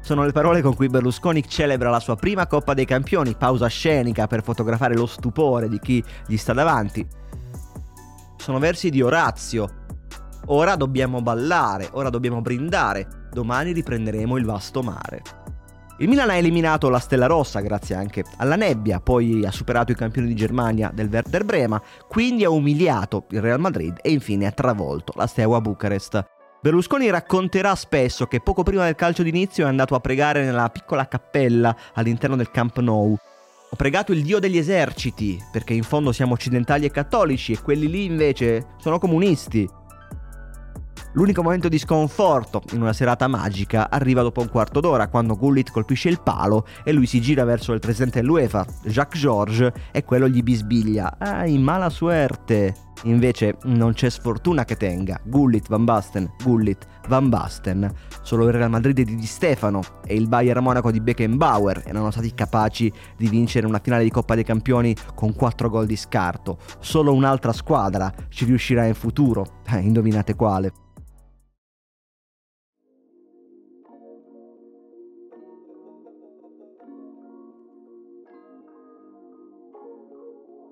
Sono 0.00 0.24
le 0.24 0.30
parole 0.30 0.62
con 0.62 0.76
cui 0.76 0.86
Berlusconi 0.86 1.42
celebra 1.48 1.90
la 1.90 1.98
sua 1.98 2.14
prima 2.14 2.46
Coppa 2.46 2.74
dei 2.74 2.84
Campioni, 2.84 3.34
pausa 3.34 3.66
scenica 3.66 4.28
per 4.28 4.44
fotografare 4.44 4.94
lo 4.94 5.06
stupore 5.06 5.68
di 5.68 5.80
chi 5.80 6.04
gli 6.28 6.36
sta 6.36 6.52
davanti. 6.52 7.04
Sono 8.36 8.60
versi 8.60 8.90
di 8.90 9.02
Orazio. 9.02 9.86
Ora 10.46 10.76
dobbiamo 10.76 11.20
ballare, 11.20 11.88
ora 11.90 12.10
dobbiamo 12.10 12.40
brindare, 12.40 13.28
domani 13.32 13.72
riprenderemo 13.72 14.36
il 14.36 14.44
vasto 14.44 14.82
mare. 14.84 15.37
Il 16.00 16.08
Milan 16.08 16.30
ha 16.30 16.36
eliminato 16.36 16.88
la 16.90 17.00
Stella 17.00 17.26
Rossa 17.26 17.58
grazie 17.58 17.96
anche 17.96 18.22
alla 18.36 18.54
nebbia, 18.54 19.00
poi 19.00 19.44
ha 19.44 19.50
superato 19.50 19.90
i 19.90 19.96
campioni 19.96 20.28
di 20.28 20.34
Germania 20.36 20.92
del 20.94 21.08
Werder 21.10 21.44
Brema, 21.44 21.82
quindi 22.06 22.44
ha 22.44 22.50
umiliato 22.50 23.24
il 23.30 23.40
Real 23.40 23.58
Madrid 23.58 23.98
e 24.00 24.12
infine 24.12 24.46
ha 24.46 24.52
travolto 24.52 25.12
la 25.16 25.26
Steaua 25.26 25.60
Bucarest. 25.60 26.24
Berlusconi 26.62 27.10
racconterà 27.10 27.74
spesso 27.74 28.26
che 28.26 28.40
poco 28.40 28.62
prima 28.62 28.84
del 28.84 28.94
calcio 28.94 29.24
d'inizio 29.24 29.64
è 29.64 29.68
andato 29.68 29.96
a 29.96 30.00
pregare 30.00 30.44
nella 30.44 30.68
piccola 30.70 31.08
cappella 31.08 31.74
all'interno 31.94 32.36
del 32.36 32.52
Camp 32.52 32.78
Nou. 32.78 33.16
Ho 33.70 33.76
pregato 33.76 34.12
il 34.12 34.22
Dio 34.22 34.38
degli 34.38 34.56
eserciti, 34.56 35.36
perché 35.50 35.74
in 35.74 35.82
fondo 35.82 36.12
siamo 36.12 36.34
occidentali 36.34 36.86
e 36.86 36.92
cattolici 36.92 37.52
e 37.52 37.60
quelli 37.60 37.88
lì 37.88 38.04
invece 38.04 38.74
sono 38.78 39.00
comunisti. 39.00 39.68
L'unico 41.18 41.42
momento 41.42 41.66
di 41.66 41.78
sconforto 41.78 42.62
in 42.74 42.80
una 42.80 42.92
serata 42.92 43.26
magica 43.26 43.90
arriva 43.90 44.22
dopo 44.22 44.40
un 44.40 44.48
quarto 44.48 44.78
d'ora, 44.78 45.08
quando 45.08 45.36
Gullit 45.36 45.72
colpisce 45.72 46.08
il 46.08 46.20
palo 46.22 46.64
e 46.84 46.92
lui 46.92 47.06
si 47.06 47.20
gira 47.20 47.42
verso 47.42 47.72
il 47.72 47.80
presidente 47.80 48.20
dell'UEFA, 48.20 48.64
Jacques 48.84 49.20
Georges, 49.20 49.72
e 49.90 50.04
quello 50.04 50.28
gli 50.28 50.44
bisbiglia. 50.44 51.16
Ah, 51.18 51.44
in 51.44 51.60
mala 51.60 51.90
suerte. 51.90 52.72
Invece 53.04 53.56
non 53.64 53.94
c'è 53.94 54.10
sfortuna 54.10 54.64
che 54.64 54.76
tenga. 54.76 55.20
Gullit, 55.24 55.66
Van 55.68 55.84
Basten, 55.84 56.34
Gullit, 56.40 56.86
Van 57.08 57.28
Basten. 57.28 57.92
Solo 58.22 58.46
il 58.46 58.52
Real 58.52 58.70
Madrid 58.70 59.00
di 59.00 59.16
Di 59.16 59.26
Stefano 59.26 59.80
e 60.06 60.14
il 60.14 60.28
Bayern 60.28 60.62
Monaco 60.62 60.92
di 60.92 61.00
Beckenbauer 61.00 61.82
erano 61.84 62.12
stati 62.12 62.32
capaci 62.32 62.92
di 63.16 63.28
vincere 63.28 63.66
una 63.66 63.80
finale 63.82 64.04
di 64.04 64.10
Coppa 64.10 64.36
dei 64.36 64.44
Campioni 64.44 64.94
con 65.16 65.34
4 65.34 65.68
gol 65.68 65.86
di 65.86 65.96
scarto. 65.96 66.58
Solo 66.78 67.12
un'altra 67.12 67.52
squadra 67.52 68.12
ci 68.28 68.44
riuscirà 68.44 68.84
in 68.86 68.94
futuro. 68.94 69.62
Eh, 69.66 69.78
indovinate 69.80 70.36
quale. 70.36 70.72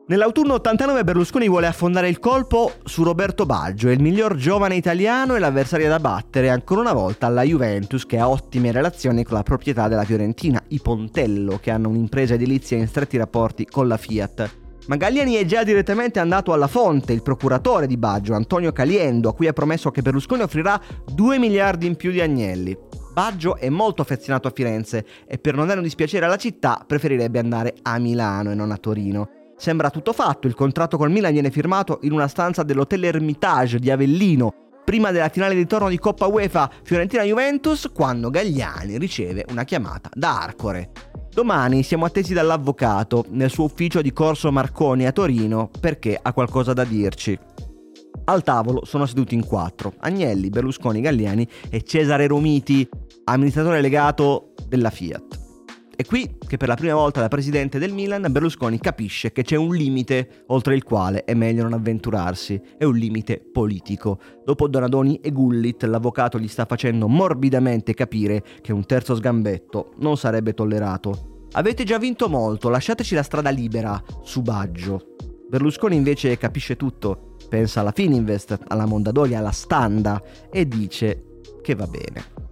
Nell'autunno 0.09 0.55
89 0.55 1.03
Berlusconi 1.03 1.49
vuole 1.49 1.67
affondare 1.67 2.09
il 2.09 2.21
colpo 2.21 2.75
su 2.85 3.03
Roberto 3.03 3.45
Baggio, 3.45 3.91
il 3.91 4.01
miglior 4.01 4.37
giovane 4.37 4.77
italiano 4.77 5.35
e 5.35 5.41
l'avversario 5.41 5.89
da 5.89 5.99
battere 5.99 6.49
ancora 6.49 6.83
una 6.83 6.93
volta 6.93 7.27
alla 7.27 7.43
Juventus 7.43 8.07
che 8.07 8.17
ha 8.17 8.29
ottime 8.29 8.71
relazioni 8.71 9.25
con 9.25 9.37
la 9.37 9.43
proprietà 9.43 9.89
della 9.89 10.05
Fiorentina, 10.05 10.63
i 10.69 10.79
Pontello, 10.79 11.59
che 11.61 11.73
hanno 11.73 11.89
un'impresa 11.89 12.35
edilizia 12.35 12.77
in 12.77 12.87
stretti 12.87 13.17
rapporti 13.17 13.67
con 13.67 13.89
la 13.89 13.97
Fiat. 13.97 14.51
Ma 14.87 14.95
Galliani 14.95 15.35
è 15.35 15.45
già 15.45 15.65
direttamente 15.65 16.21
andato 16.21 16.53
alla 16.53 16.69
fonte, 16.69 17.13
il 17.13 17.23
procuratore 17.23 17.89
di 17.89 17.97
Baggio, 17.97 18.35
Antonio 18.35 18.71
Caliendo, 18.71 19.31
a 19.31 19.35
cui 19.35 19.49
ha 19.49 19.53
promesso 19.53 19.91
che 19.91 20.03
Berlusconi 20.03 20.43
offrirà 20.43 20.81
2 21.13 21.39
miliardi 21.41 21.89
in 21.89 21.97
più 21.97 22.13
di 22.13 22.21
agnelli. 22.21 22.79
Baggio 23.13 23.57
è 23.57 23.69
molto 23.71 24.03
affezionato 24.03 24.47
a 24.47 24.53
Firenze 24.55 25.05
e 25.27 25.39
per 25.39 25.57
non 25.57 25.67
dare 25.67 25.79
un 25.79 25.85
dispiacere 25.85 26.27
alla 26.27 26.37
città 26.37 26.85
preferirebbe 26.87 27.41
andare 27.41 27.75
a 27.83 27.99
Milano 27.99 28.53
e 28.53 28.55
non 28.55 28.71
a 28.71 28.77
Torino. 28.77 29.31
Sembra 29.57 29.91
tutto 29.91 30.13
fatto, 30.13 30.47
il 30.47 30.55
contratto 30.55 30.99
col 30.99 31.11
Milan 31.11 31.33
viene 31.33 31.51
firmato 31.51 32.01
in 32.03 32.13
una 32.13 32.29
stanza 32.29 32.63
dell'Hotel 32.63 33.05
Hermitage 33.05 33.79
di 33.79 33.91
Avellino, 33.91 34.53
prima 34.85 35.11
della 35.11 35.31
finale 35.31 35.55
di 35.55 35.67
torno 35.67 35.89
di 35.89 35.99
Coppa 35.99 36.27
UEFA 36.27 36.71
Fiorentina-Juventus, 36.83 37.91
quando 37.93 38.31
Gagliani 38.31 38.99
riceve 38.99 39.47
una 39.49 39.65
chiamata 39.65 40.11
da 40.13 40.43
Arcore. 40.43 40.91
Domani 41.33 41.83
siamo 41.83 42.05
attesi 42.05 42.35
dall'avvocato 42.35 43.25
nel 43.31 43.51
suo 43.51 43.65
ufficio 43.65 44.03
di 44.03 44.13
Corso 44.13 44.53
Marconi 44.53 45.07
a 45.07 45.13
Torino 45.13 45.71
perché 45.81 46.19
ha 46.21 46.33
qualcosa 46.33 46.73
da 46.73 46.85
dirci. 46.85 47.39
Al 48.25 48.43
tavolo 48.43 48.85
sono 48.85 49.07
seduti 49.07 49.35
in 49.35 49.45
quattro, 49.45 49.95
Agnelli, 49.99 50.51
Berlusconi, 50.51 51.01
Galliani 51.01 51.49
e 51.71 51.83
Cesare 51.83 52.27
Romiti, 52.27 52.89
amministratore 53.25 53.81
legato 53.81 54.53
della 54.69 54.91
Fiat. 54.91 55.46
È 55.97 56.05
qui 56.05 56.37
che 56.47 56.59
per 56.59 56.69
la 56.69 56.75
prima 56.75 56.93
volta 56.93 57.23
da 57.23 57.29
presidente 57.29 57.79
del 57.79 57.95
Milan 57.95 58.27
Berlusconi 58.31 58.79
capisce 58.79 59.33
che 59.33 59.43
c'è 59.43 59.57
un 59.57 59.75
limite 59.75 60.45
oltre 60.49 60.75
il 60.75 60.85
quale 60.85 61.25
è 61.25 61.33
meglio 61.33 61.63
non 61.63 61.73
avventurarsi, 61.73 62.61
è 62.77 62.85
un 62.85 62.97
limite 62.97 63.41
politico. 63.41 64.19
Dopo 64.45 64.69
Donadoni 64.69 65.21
e 65.23 65.33
Gullit 65.33 65.85
l'avvocato 65.85 66.39
gli 66.39 66.49
sta 66.49 66.67
facendo 66.67 67.09
morbidamente 67.09 67.95
capire 67.95 68.45
che 68.61 68.75
un 68.75 68.85
terzo 68.85 69.15
sgambetto 69.15 69.95
non 69.97 70.19
sarebbe 70.19 70.53
tollerato. 70.53 71.47
Avete 71.53 71.85
già 71.85 71.97
vinto 71.97 72.29
molto, 72.29 72.69
lasciateci 72.69 73.15
la 73.15 73.23
strada 73.23 73.49
libera, 73.49 73.99
su 74.23 74.43
Baggio. 74.43 75.15
Berlusconi 75.49 75.97
invece 75.97 76.37
capisce 76.37 76.77
tutto, 76.77 77.37
pensa 77.49 77.81
alla 77.81 77.93
Fininvest, 77.93 78.59
alla 78.67 78.85
Mondadori, 78.85 79.35
alla 79.35 79.51
Standa 79.51 80.23
e 80.53 80.69
dice 80.69 81.41
che 81.63 81.75
va 81.75 81.87
bene. 81.87 82.46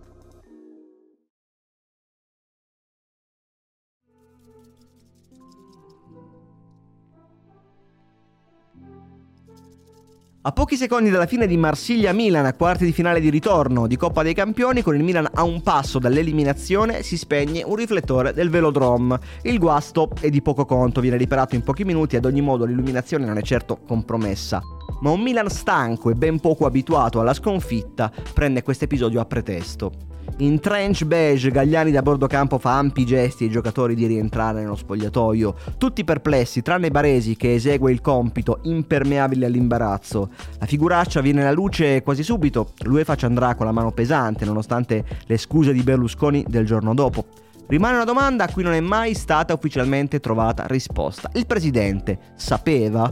A 10.47 10.53
pochi 10.53 10.77
secondi 10.77 11.09
dalla 11.09 11.25
fine 11.25 11.47
di 11.47 11.57
Marsiglia-Milan, 11.57 12.45
a 12.45 12.53
quarti 12.53 12.85
di 12.85 12.93
finale 12.93 13.19
di 13.19 13.31
ritorno 13.31 13.87
di 13.87 13.97
Coppa 13.97 14.23
dei 14.23 14.35
Campioni, 14.35 14.83
con 14.83 14.95
il 14.95 15.03
Milan 15.03 15.27
a 15.33 15.43
un 15.43 15.63
passo 15.63 15.99
dall'eliminazione, 15.99 17.03
si 17.03 17.17
spegne 17.17 17.63
un 17.65 17.75
riflettore 17.75 18.35
del 18.35 18.51
Velodrome. 18.51 19.19
Il 19.41 19.59
guasto 19.59 20.11
è 20.21 20.29
di 20.29 20.43
poco 20.43 20.67
conto, 20.67 21.01
viene 21.01 21.17
riparato 21.17 21.55
in 21.55 21.63
pochi 21.63 21.85
minuti, 21.85 22.17
ad 22.17 22.27
ogni 22.27 22.43
modo 22.43 22.67
l'illuminazione 22.67 23.25
non 23.25 23.39
è 23.39 23.43
certo 23.43 23.79
compromessa. 23.87 24.61
Ma 25.01 25.09
un 25.09 25.23
Milan 25.23 25.49
stanco 25.49 26.11
e 26.11 26.15
ben 26.15 26.39
poco 26.41 26.67
abituato 26.67 27.21
alla 27.21 27.33
sconfitta 27.33 28.13
prende 28.35 28.63
questo 28.63 28.85
episodio 28.85 29.21
a 29.21 29.25
pretesto. 29.25 30.14
In 30.39 30.59
trench 30.59 31.05
beige 31.05 31.53
Gagliani 31.53 31.93
da 31.93 32.03
bordo 32.03 32.27
campo 32.27 32.59
fa 32.59 32.77
ampi 32.77 33.07
gesti 33.07 33.45
ai 33.45 33.51
giocatori 33.51 33.95
di 33.95 34.07
rientrare 34.07 34.63
nello 34.63 34.75
spogliatoio, 34.75 35.55
tutti 35.79 36.03
perplessi 36.03 36.61
tranne 36.61 36.91
Baresi 36.91 37.37
che 37.37 37.55
esegue 37.55 37.93
il 37.93 38.01
compito 38.01 38.59
impermeabile 38.63 39.47
all'imbarazzo. 39.47 40.31
La 40.59 40.67
figuraccia 40.67 41.21
viene 41.21 41.43
alla 41.43 41.53
luce 41.53 42.03
quasi 42.03 42.25
subito, 42.25 42.73
l'UEFA 42.81 43.15
ci 43.15 43.27
andrà 43.27 43.55
con 43.55 43.67
la 43.67 43.73
mano 43.73 43.93
pesante 43.93 44.45
nonostante 44.45 45.05
le 45.25 45.37
scuse 45.39 45.73
di 45.73 45.83
Berlusconi 45.85 46.45
del 46.49 46.67
giorno 46.67 46.95
dopo. 46.95 47.27
Rimane 47.69 47.95
una 47.95 48.05
domanda 48.05 48.45
a 48.45 48.51
cui 48.51 48.65
non 48.65 48.73
è 48.73 48.81
mai 48.81 49.15
stata 49.15 49.55
ufficialmente 49.55 50.19
trovata 50.19 50.67
risposta. 50.67 51.31
Il 51.35 51.47
presidente 51.47 52.19
sapeva 52.35 53.09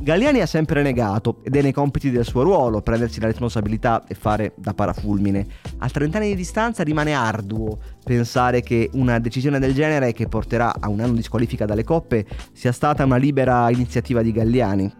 Galliani 0.00 0.40
ha 0.40 0.46
sempre 0.46 0.82
negato 0.82 1.38
ed 1.44 1.54
è 1.54 1.62
nei 1.62 1.72
compiti 1.72 2.10
del 2.10 2.24
suo 2.24 2.42
ruolo 2.42 2.82
prendersi 2.82 3.20
la 3.20 3.26
responsabilità 3.26 4.04
e 4.08 4.14
fare 4.14 4.52
da 4.56 4.74
parafulmine. 4.74 5.46
A 5.78 5.88
30 5.88 6.18
anni 6.18 6.28
di 6.28 6.34
distanza 6.34 6.82
rimane 6.82 7.12
arduo 7.12 7.78
pensare 8.02 8.62
che 8.62 8.90
una 8.94 9.18
decisione 9.20 9.60
del 9.60 9.74
genere 9.74 10.12
che 10.12 10.26
porterà 10.26 10.74
a 10.78 10.88
un 10.88 11.00
anno 11.00 11.14
di 11.14 11.22
squalifica 11.22 11.66
dalle 11.66 11.84
coppe 11.84 12.26
sia 12.52 12.72
stata 12.72 13.04
una 13.04 13.16
libera 13.16 13.70
iniziativa 13.70 14.22
di 14.22 14.32
Galliani. 14.32 14.92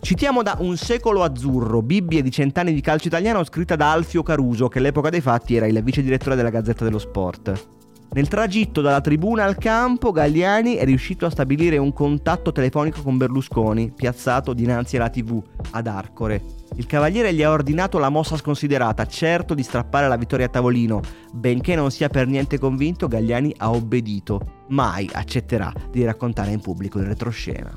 Citiamo 0.00 0.42
da 0.42 0.56
Un 0.60 0.78
secolo 0.78 1.22
azzurro, 1.22 1.82
Bibbia 1.82 2.22
di 2.22 2.30
cent'anni 2.30 2.72
di 2.72 2.80
calcio 2.80 3.08
italiano 3.08 3.44
scritta 3.44 3.76
da 3.76 3.92
Alfio 3.92 4.22
Caruso 4.22 4.68
che 4.68 4.78
all'epoca 4.78 5.10
dei 5.10 5.20
fatti 5.20 5.56
era 5.56 5.66
il 5.66 5.82
vice 5.82 6.02
direttore 6.02 6.36
della 6.36 6.48
Gazzetta 6.48 6.84
dello 6.84 6.98
Sport. 6.98 7.79
Nel 8.12 8.26
tragitto 8.26 8.80
dalla 8.80 9.00
tribuna 9.00 9.44
al 9.44 9.56
campo, 9.56 10.10
Galliani 10.10 10.74
è 10.74 10.84
riuscito 10.84 11.26
a 11.26 11.30
stabilire 11.30 11.76
un 11.78 11.92
contatto 11.92 12.50
telefonico 12.50 13.02
con 13.02 13.16
Berlusconi, 13.16 13.92
piazzato 13.94 14.52
dinanzi 14.52 14.96
alla 14.96 15.10
TV, 15.10 15.40
ad 15.70 15.86
Arcore. 15.86 16.42
Il 16.74 16.86
cavaliere 16.86 17.32
gli 17.32 17.44
ha 17.44 17.52
ordinato 17.52 17.98
la 17.98 18.08
mossa 18.08 18.36
sconsiderata, 18.36 19.06
certo 19.06 19.54
di 19.54 19.62
strappare 19.62 20.08
la 20.08 20.16
vittoria 20.16 20.46
a 20.46 20.48
tavolino. 20.48 21.00
Benché 21.32 21.76
non 21.76 21.92
sia 21.92 22.08
per 22.08 22.26
niente 22.26 22.58
convinto, 22.58 23.06
Galliani 23.06 23.54
ha 23.58 23.70
obbedito. 23.70 24.64
Mai 24.70 25.08
accetterà 25.12 25.72
di 25.88 26.02
raccontare 26.02 26.50
in 26.50 26.60
pubblico 26.60 26.98
il 26.98 27.06
retroscena. 27.06 27.72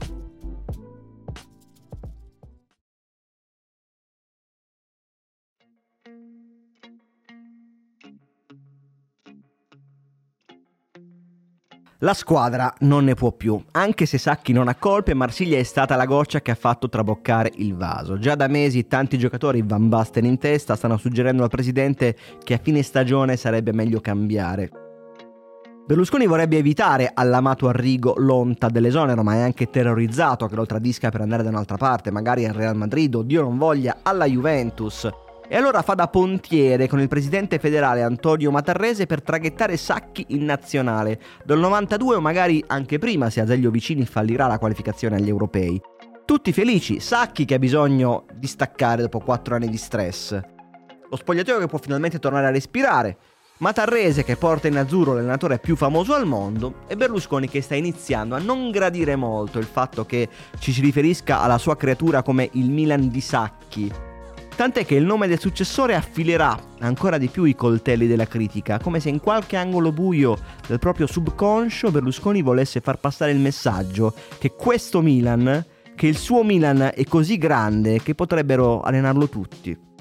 La 12.04 12.14
squadra 12.14 12.74
non 12.80 13.06
ne 13.06 13.14
può 13.14 13.32
più, 13.32 13.58
anche 13.72 14.06
se 14.06 14.18
Sacchi 14.18 14.52
non 14.52 14.68
ha 14.68 14.76
colpe, 14.76 15.14
Marsiglia 15.14 15.58
è 15.58 15.64
stata 15.64 15.96
la 15.96 16.04
goccia 16.04 16.42
che 16.42 16.52
ha 16.52 16.56
fatto 16.56 16.90
traboccare 16.90 17.50
il 17.56 17.78
vaso. 17.78 18.20
Già 18.20 18.36
da 18.36 18.50
mesi 18.50 18.88
tanti 18.88 19.18
giocatori, 19.18 19.64
Van 19.66 19.88
Basten 19.88 20.26
in 20.26 20.38
testa, 20.38 20.76
stanno 20.76 20.98
suggerendo 20.98 21.44
al 21.44 21.50
presidente 21.50 22.18
che 22.44 22.56
a 22.56 22.60
fine 22.62 22.82
stagione 22.82 23.38
sarebbe 23.38 23.72
meglio 23.72 24.02
cambiare. 24.02 24.70
Berlusconi 25.88 26.28
vorrebbe 26.28 26.58
evitare 26.58 27.10
all'amato 27.14 27.70
Arrigo 27.70 28.16
l'onta 28.18 28.68
dell'esonero, 28.68 29.24
ma 29.24 29.36
è 29.36 29.40
anche 29.40 29.70
terrorizzato 29.70 30.48
che 30.48 30.56
lo 30.56 30.66
tradisca 30.66 31.10
per 31.10 31.22
andare 31.22 31.44
da 31.44 31.50
un'altra 31.52 31.78
parte, 31.78 32.12
magari 32.12 32.46
al 32.46 32.54
Real 32.54 32.76
Madrid 32.76 33.16
o 33.16 33.22
Dio 33.22 33.44
non 33.44 33.58
voglia 33.58 34.00
alla 34.02 34.26
Juventus. 34.26 35.10
E 35.54 35.58
allora 35.58 35.84
fa 35.84 35.94
da 35.94 36.08
pontiere 36.08 36.88
con 36.88 37.00
il 37.00 37.08
presidente 37.08 37.60
federale 37.60 38.02
Antonio 38.02 38.50
Matarrese 38.50 39.06
per 39.06 39.22
traghettare 39.22 39.78
Sacchi 39.78 40.26
in 40.30 40.46
nazionale, 40.46 41.22
dal 41.46 41.60
92 41.60 42.16
o 42.16 42.22
magari 42.22 42.64
anche 42.66 42.98
prima 42.98 43.30
se 43.30 43.40
Azeglio 43.40 43.70
Vicini 43.70 44.04
fallirà 44.04 44.48
la 44.48 44.58
qualificazione 44.58 45.18
agli 45.18 45.28
europei. 45.28 45.80
Tutti 46.26 46.52
felici, 46.52 47.00
Sacchi 47.00 47.46
che 47.46 47.54
ha 47.54 47.60
bisogno 47.60 48.26
di 48.34 48.48
staccare 48.48 49.04
dopo 49.04 49.20
4 49.20 49.54
anni 49.54 49.70
di 49.70 49.78
stress. 49.78 50.42
Lo 51.08 51.16
spogliatoio 51.16 51.60
che 51.60 51.68
può 51.68 51.78
finalmente 51.78 52.18
tornare 52.18 52.48
a 52.48 52.52
respirare, 52.52 53.18
Matarrese 53.58 54.24
che 54.24 54.38
porta 54.38 54.68
in 54.68 54.78
azzurro 54.78 55.14
l'allenatore 55.14 55.60
più 55.60 55.76
famoso 55.76 56.16
al 56.16 56.26
mondo 56.26 56.78
e 56.88 56.96
Berlusconi 56.96 57.48
che 57.48 57.62
sta 57.62 57.76
iniziando 57.76 58.34
a 58.34 58.40
non 58.40 58.72
gradire 58.72 59.16
molto 59.16 59.60
il 59.60 59.66
fatto 59.66 60.04
che 60.04 60.28
ci 60.58 60.72
si 60.72 60.82
riferisca 60.82 61.42
alla 61.42 61.60
sua 61.60 61.78
creatura 61.78 62.24
come 62.24 62.50
il 62.54 62.72
Milan 62.72 63.10
di 63.10 63.22
Sacchi. 63.22 64.13
Tant'è 64.56 64.86
che 64.86 64.96
il 64.96 65.04
nome 65.04 65.28
del 65.28 65.40
successore 65.40 65.96
affilerà 65.96 66.58
ancora 66.80 67.18
di 67.18 67.28
più 67.28 67.44
i 67.44 67.56
coltelli 67.56 68.06
della 68.06 68.28
critica, 68.28 68.80
come 68.80 69.00
se 69.00 69.10
in 69.10 69.20
qualche 69.20 69.58
angolo 69.58 69.92
buio 69.92 70.38
del 70.68 70.80
proprio 70.80 71.08
subconscio 71.08 71.90
Berlusconi 71.90 72.42
volesse 72.42 72.80
far 72.80 73.00
passare 73.00 73.32
il 73.32 73.40
messaggio 73.40 74.14
che 74.38 74.54
questo 74.56 75.02
Milan, 75.02 75.66
che 75.96 76.08
il 76.08 76.18
suo 76.18 76.44
Milan 76.44 76.92
è 76.94 77.04
così 77.06 77.38
grande 77.38 78.02
che 78.02 78.14
potrebbero 78.14 78.82
allenarlo 78.82 79.28
tutti. 79.28 79.92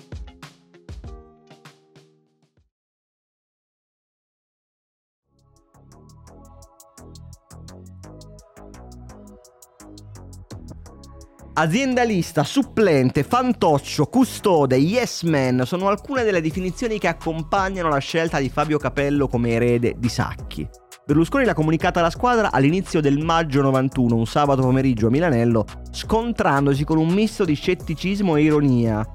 Aziendalista, 11.54 12.44
supplente, 12.44 13.22
fantoccio, 13.22 14.06
custode, 14.06 14.76
yes 14.76 15.22
man 15.24 15.64
sono 15.66 15.88
alcune 15.88 16.24
delle 16.24 16.40
definizioni 16.40 16.98
che 16.98 17.08
accompagnano 17.08 17.90
la 17.90 17.98
scelta 17.98 18.38
di 18.38 18.48
Fabio 18.48 18.78
Capello 18.78 19.28
come 19.28 19.50
erede 19.50 19.96
di 19.98 20.08
Sacchi. 20.08 20.66
Berlusconi 21.04 21.44
l'ha 21.44 21.52
comunicata 21.52 21.98
alla 21.98 22.08
squadra 22.08 22.52
all'inizio 22.52 23.02
del 23.02 23.22
maggio 23.22 23.60
91, 23.60 24.16
un 24.16 24.24
sabato 24.24 24.62
pomeriggio 24.62 25.08
a 25.08 25.10
Milanello, 25.10 25.66
scontrandosi 25.90 26.84
con 26.84 26.96
un 26.96 27.08
misto 27.08 27.44
di 27.44 27.54
scetticismo 27.54 28.36
e 28.36 28.44
ironia. 28.44 29.06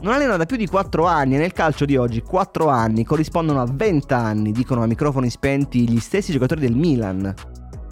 Non 0.00 0.14
allena 0.14 0.38
da 0.38 0.46
più 0.46 0.56
di 0.56 0.66
4 0.66 1.04
anni 1.04 1.34
e 1.34 1.38
nel 1.38 1.52
calcio 1.52 1.84
di 1.84 1.96
oggi 1.96 2.22
4 2.22 2.68
anni 2.68 3.04
corrispondono 3.04 3.60
a 3.60 3.66
20 3.70 4.14
anni, 4.14 4.52
dicono 4.52 4.82
a 4.82 4.86
microfoni 4.86 5.28
spenti 5.28 5.86
gli 5.86 6.00
stessi 6.00 6.32
giocatori 6.32 6.62
del 6.62 6.74
Milan. 6.74 7.34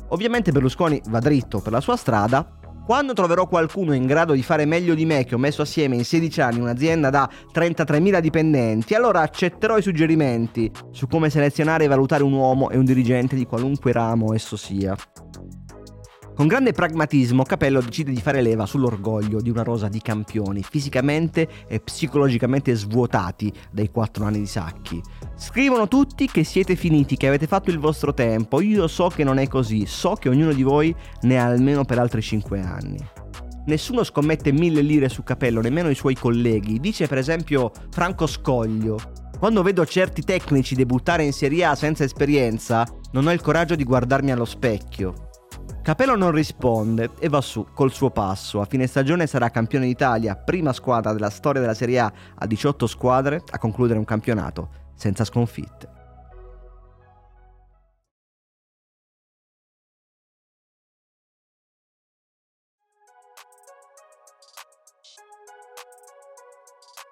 Ovviamente 0.08 0.52
Berlusconi 0.52 1.02
va 1.10 1.18
dritto 1.18 1.60
per 1.60 1.72
la 1.72 1.80
sua 1.80 1.96
strada, 1.96 2.54
quando 2.90 3.12
troverò 3.12 3.46
qualcuno 3.46 3.92
in 3.92 4.04
grado 4.04 4.32
di 4.32 4.42
fare 4.42 4.64
meglio 4.64 4.96
di 4.96 5.06
me 5.06 5.24
che 5.24 5.36
ho 5.36 5.38
messo 5.38 5.62
assieme 5.62 5.94
in 5.94 6.04
16 6.04 6.40
anni 6.40 6.58
un'azienda 6.58 7.08
da 7.08 7.30
33.000 7.54 8.18
dipendenti, 8.18 8.96
allora 8.96 9.20
accetterò 9.20 9.78
i 9.78 9.82
suggerimenti 9.82 10.68
su 10.90 11.06
come 11.06 11.30
selezionare 11.30 11.84
e 11.84 11.86
valutare 11.86 12.24
un 12.24 12.32
uomo 12.32 12.68
e 12.68 12.76
un 12.76 12.84
dirigente 12.84 13.36
di 13.36 13.46
qualunque 13.46 13.92
ramo 13.92 14.34
esso 14.34 14.56
sia. 14.56 14.96
Con 16.40 16.48
grande 16.48 16.72
pragmatismo 16.72 17.42
Capello 17.42 17.82
decide 17.82 18.12
di 18.12 18.20
fare 18.22 18.40
leva 18.40 18.64
sull'orgoglio 18.64 19.42
di 19.42 19.50
una 19.50 19.62
rosa 19.62 19.88
di 19.88 20.00
campioni, 20.00 20.62
fisicamente 20.62 21.46
e 21.68 21.80
psicologicamente 21.80 22.74
svuotati 22.74 23.52
dai 23.70 23.90
quattro 23.90 24.24
anni 24.24 24.38
di 24.38 24.46
Sacchi. 24.46 25.02
Scrivono 25.36 25.86
tutti 25.86 26.28
che 26.28 26.42
siete 26.44 26.76
finiti, 26.76 27.18
che 27.18 27.26
avete 27.26 27.46
fatto 27.46 27.68
il 27.68 27.78
vostro 27.78 28.14
tempo, 28.14 28.62
io 28.62 28.88
so 28.88 29.08
che 29.08 29.22
non 29.22 29.36
è 29.36 29.48
così, 29.48 29.84
so 29.84 30.14
che 30.14 30.30
ognuno 30.30 30.54
di 30.54 30.62
voi 30.62 30.96
ne 31.24 31.38
ha 31.38 31.44
almeno 31.44 31.84
per 31.84 31.98
altri 31.98 32.22
cinque 32.22 32.62
anni. 32.62 32.96
Nessuno 33.66 34.02
scommette 34.02 34.50
mille 34.50 34.80
lire 34.80 35.10
su 35.10 35.22
Capello, 35.22 35.60
nemmeno 35.60 35.90
i 35.90 35.94
suoi 35.94 36.14
colleghi, 36.14 36.80
dice 36.80 37.06
per 37.06 37.18
esempio 37.18 37.70
Franco 37.90 38.26
Scoglio. 38.26 38.96
Quando 39.38 39.62
vedo 39.62 39.84
certi 39.84 40.22
tecnici 40.22 40.74
debuttare 40.74 41.22
in 41.22 41.34
Serie 41.34 41.66
A 41.66 41.74
senza 41.74 42.04
esperienza, 42.04 42.86
non 43.12 43.26
ho 43.26 43.32
il 43.32 43.42
coraggio 43.42 43.74
di 43.74 43.84
guardarmi 43.84 44.30
allo 44.30 44.46
specchio. 44.46 45.28
Capello 45.90 46.14
non 46.14 46.30
risponde 46.30 47.10
e 47.18 47.28
va 47.28 47.40
su 47.40 47.66
col 47.74 47.90
suo 47.90 48.10
passo. 48.10 48.60
A 48.60 48.64
fine 48.64 48.86
stagione 48.86 49.26
sarà 49.26 49.50
campione 49.50 49.86
d'Italia, 49.86 50.36
prima 50.36 50.72
squadra 50.72 51.12
della 51.12 51.30
storia 51.30 51.60
della 51.60 51.74
Serie 51.74 51.98
A 51.98 52.12
a 52.36 52.46
18 52.46 52.86
squadre 52.86 53.42
a 53.50 53.58
concludere 53.58 53.98
un 53.98 54.04
campionato 54.04 54.68
senza 54.94 55.24
sconfitte. 55.24 55.99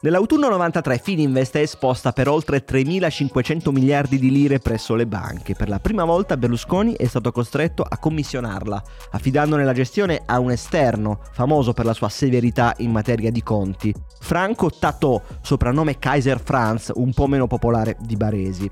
Nell'autunno 0.01 0.49
93 0.49 0.99
Fininvest 0.99 1.57
è 1.57 1.61
esposta 1.61 2.13
per 2.13 2.29
oltre 2.29 2.65
3.500 2.65 3.73
miliardi 3.73 4.21
di 4.21 4.31
lire 4.31 4.61
presso 4.61 4.95
le 4.95 5.09
banche. 5.09 5.57
Per 5.57 5.69
la 5.69 5.81
prima 5.81 6.05
volta 6.05 6.37
Berlusconi 6.37 6.95
è 6.95 7.05
stato 7.07 7.33
costretto 7.33 7.83
a 7.83 7.99
commissionarla, 7.99 8.81
affidandone 9.11 9.65
la 9.65 9.73
gestione 9.73 10.23
a 10.25 10.39
un 10.39 10.53
esterno, 10.53 11.19
famoso 11.33 11.73
per 11.73 11.85
la 11.85 11.95
sua 11.95 12.09
severità 12.11 12.75
in 12.79 12.93
materia 12.93 13.33
di 13.33 13.43
conti, 13.43 13.93
Franco 14.21 14.71
Tatò, 14.71 15.21
soprannome 15.43 15.99
Kaiser 15.99 16.41
Franz, 16.41 16.93
un 16.95 17.13
po' 17.13 17.27
meno 17.27 17.49
popolare 17.49 17.97
di 17.99 18.15
Baresi. 18.15 18.71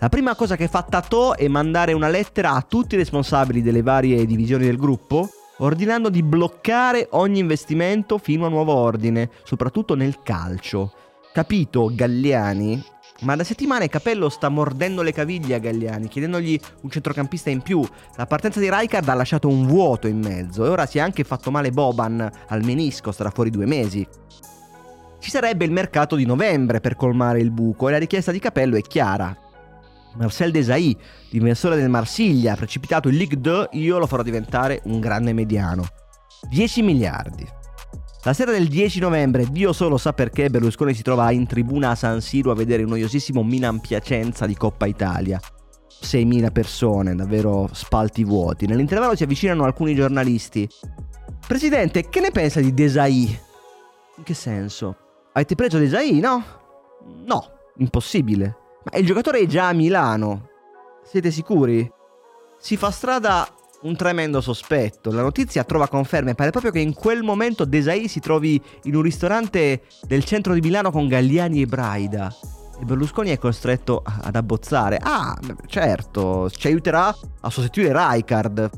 La 0.00 0.10
prima 0.10 0.34
cosa 0.34 0.56
che 0.56 0.68
fa 0.68 0.82
Tatò 0.82 1.36
è 1.36 1.48
mandare 1.48 1.94
una 1.94 2.08
lettera 2.08 2.52
a 2.52 2.60
tutti 2.60 2.96
i 2.96 2.98
responsabili 2.98 3.62
delle 3.62 3.80
varie 3.80 4.26
divisioni 4.26 4.66
del 4.66 4.76
gruppo 4.76 5.30
ordinando 5.58 6.08
di 6.10 6.22
bloccare 6.22 7.08
ogni 7.12 7.38
investimento 7.38 8.18
fino 8.18 8.46
a 8.46 8.50
nuovo 8.50 8.74
ordine, 8.74 9.30
soprattutto 9.44 9.94
nel 9.94 10.22
calcio. 10.22 10.92
Capito, 11.32 11.90
Galliani? 11.92 12.82
Ma 13.20 13.34
da 13.34 13.44
settimane 13.44 13.88
Capello 13.88 14.28
sta 14.28 14.50
mordendo 14.50 15.00
le 15.00 15.12
caviglie 15.12 15.54
a 15.54 15.58
Galliani, 15.58 16.08
chiedendogli 16.08 16.60
un 16.82 16.90
centrocampista 16.90 17.48
in 17.48 17.62
più. 17.62 17.82
La 18.16 18.26
partenza 18.26 18.60
di 18.60 18.70
Rijkaard 18.70 19.08
ha 19.08 19.14
lasciato 19.14 19.48
un 19.48 19.66
vuoto 19.66 20.06
in 20.06 20.18
mezzo 20.18 20.64
e 20.64 20.68
ora 20.68 20.84
si 20.84 20.98
è 20.98 21.00
anche 21.00 21.24
fatto 21.24 21.50
male 21.50 21.70
Boban 21.70 22.30
al 22.48 22.64
menisco, 22.64 23.12
starà 23.12 23.30
fuori 23.30 23.48
due 23.48 23.64
mesi. 23.64 24.06
Ci 25.18 25.30
sarebbe 25.30 25.64
il 25.64 25.72
mercato 25.72 26.14
di 26.14 26.26
novembre 26.26 26.80
per 26.80 26.94
colmare 26.94 27.40
il 27.40 27.50
buco 27.50 27.88
e 27.88 27.92
la 27.92 27.98
richiesta 27.98 28.32
di 28.32 28.38
Capello 28.38 28.76
è 28.76 28.82
chiara. 28.82 29.34
Marcel 30.18 30.50
Desailly, 30.50 30.96
difensore 31.30 31.76
del 31.76 31.88
Marsiglia, 31.88 32.56
precipitato 32.56 33.08
in 33.08 33.16
Ligue 33.16 33.40
2, 33.40 33.68
io 33.72 33.98
lo 33.98 34.06
farò 34.06 34.22
diventare 34.22 34.80
un 34.84 35.00
grande 35.00 35.32
mediano. 35.32 35.84
10 36.48 36.82
miliardi. 36.82 37.46
La 38.22 38.32
sera 38.32 38.50
del 38.50 38.66
10 38.66 38.98
novembre, 38.98 39.46
Dio 39.50 39.72
solo 39.72 39.98
sa 39.98 40.12
perché, 40.12 40.50
Berlusconi 40.50 40.94
si 40.94 41.02
trova 41.02 41.30
in 41.30 41.46
tribuna 41.46 41.90
a 41.90 41.94
San 41.94 42.20
Siro 42.20 42.50
a 42.50 42.54
vedere 42.54 42.82
un 42.82 42.88
noiosissimo 42.88 43.42
Milan 43.42 43.80
Piacenza 43.80 44.46
di 44.46 44.56
Coppa 44.56 44.86
Italia. 44.86 45.40
6.000 46.02 46.50
persone, 46.50 47.14
davvero 47.14 47.68
spalti 47.72 48.24
vuoti. 48.24 48.66
Nell'intervallo 48.66 49.14
si 49.14 49.22
avvicinano 49.22 49.64
alcuni 49.64 49.94
giornalisti. 49.94 50.68
Presidente, 51.46 52.08
che 52.08 52.20
ne 52.20 52.32
pensa 52.32 52.60
di 52.60 52.74
Desailly? 52.74 53.38
In 54.16 54.24
che 54.24 54.34
senso? 54.34 54.96
Avete 55.32 55.54
preso 55.54 55.78
Desailly, 55.78 56.18
no? 56.18 56.44
No, 57.24 57.50
impossibile. 57.76 58.56
Ma 58.90 58.98
il 58.98 59.04
giocatore 59.04 59.40
è 59.40 59.46
già 59.46 59.68
a 59.68 59.72
Milano. 59.72 60.48
Siete 61.02 61.32
sicuri? 61.32 61.90
Si 62.58 62.76
fa 62.76 62.92
strada 62.92 63.48
un 63.82 63.96
tremendo 63.96 64.40
sospetto. 64.40 65.10
La 65.10 65.22
notizia 65.22 65.64
trova 65.64 65.88
conferme. 65.88 66.36
Pare 66.36 66.50
proprio 66.50 66.70
che 66.70 66.78
in 66.78 66.94
quel 66.94 67.24
momento 67.24 67.64
Desai 67.64 68.06
si 68.06 68.20
trovi 68.20 68.62
in 68.84 68.94
un 68.94 69.02
ristorante 69.02 69.82
del 70.06 70.24
centro 70.24 70.54
di 70.54 70.60
Milano 70.60 70.92
con 70.92 71.08
Galliani 71.08 71.62
e 71.62 71.66
Braida. 71.66 72.32
E 72.80 72.84
Berlusconi 72.84 73.30
è 73.30 73.38
costretto 73.38 74.02
ad 74.04 74.36
abbozzare. 74.36 75.00
Ah, 75.02 75.36
certo, 75.66 76.48
ci 76.50 76.68
aiuterà 76.68 77.12
a 77.40 77.50
sostituire 77.50 77.92
Rijkaard. 77.92 78.70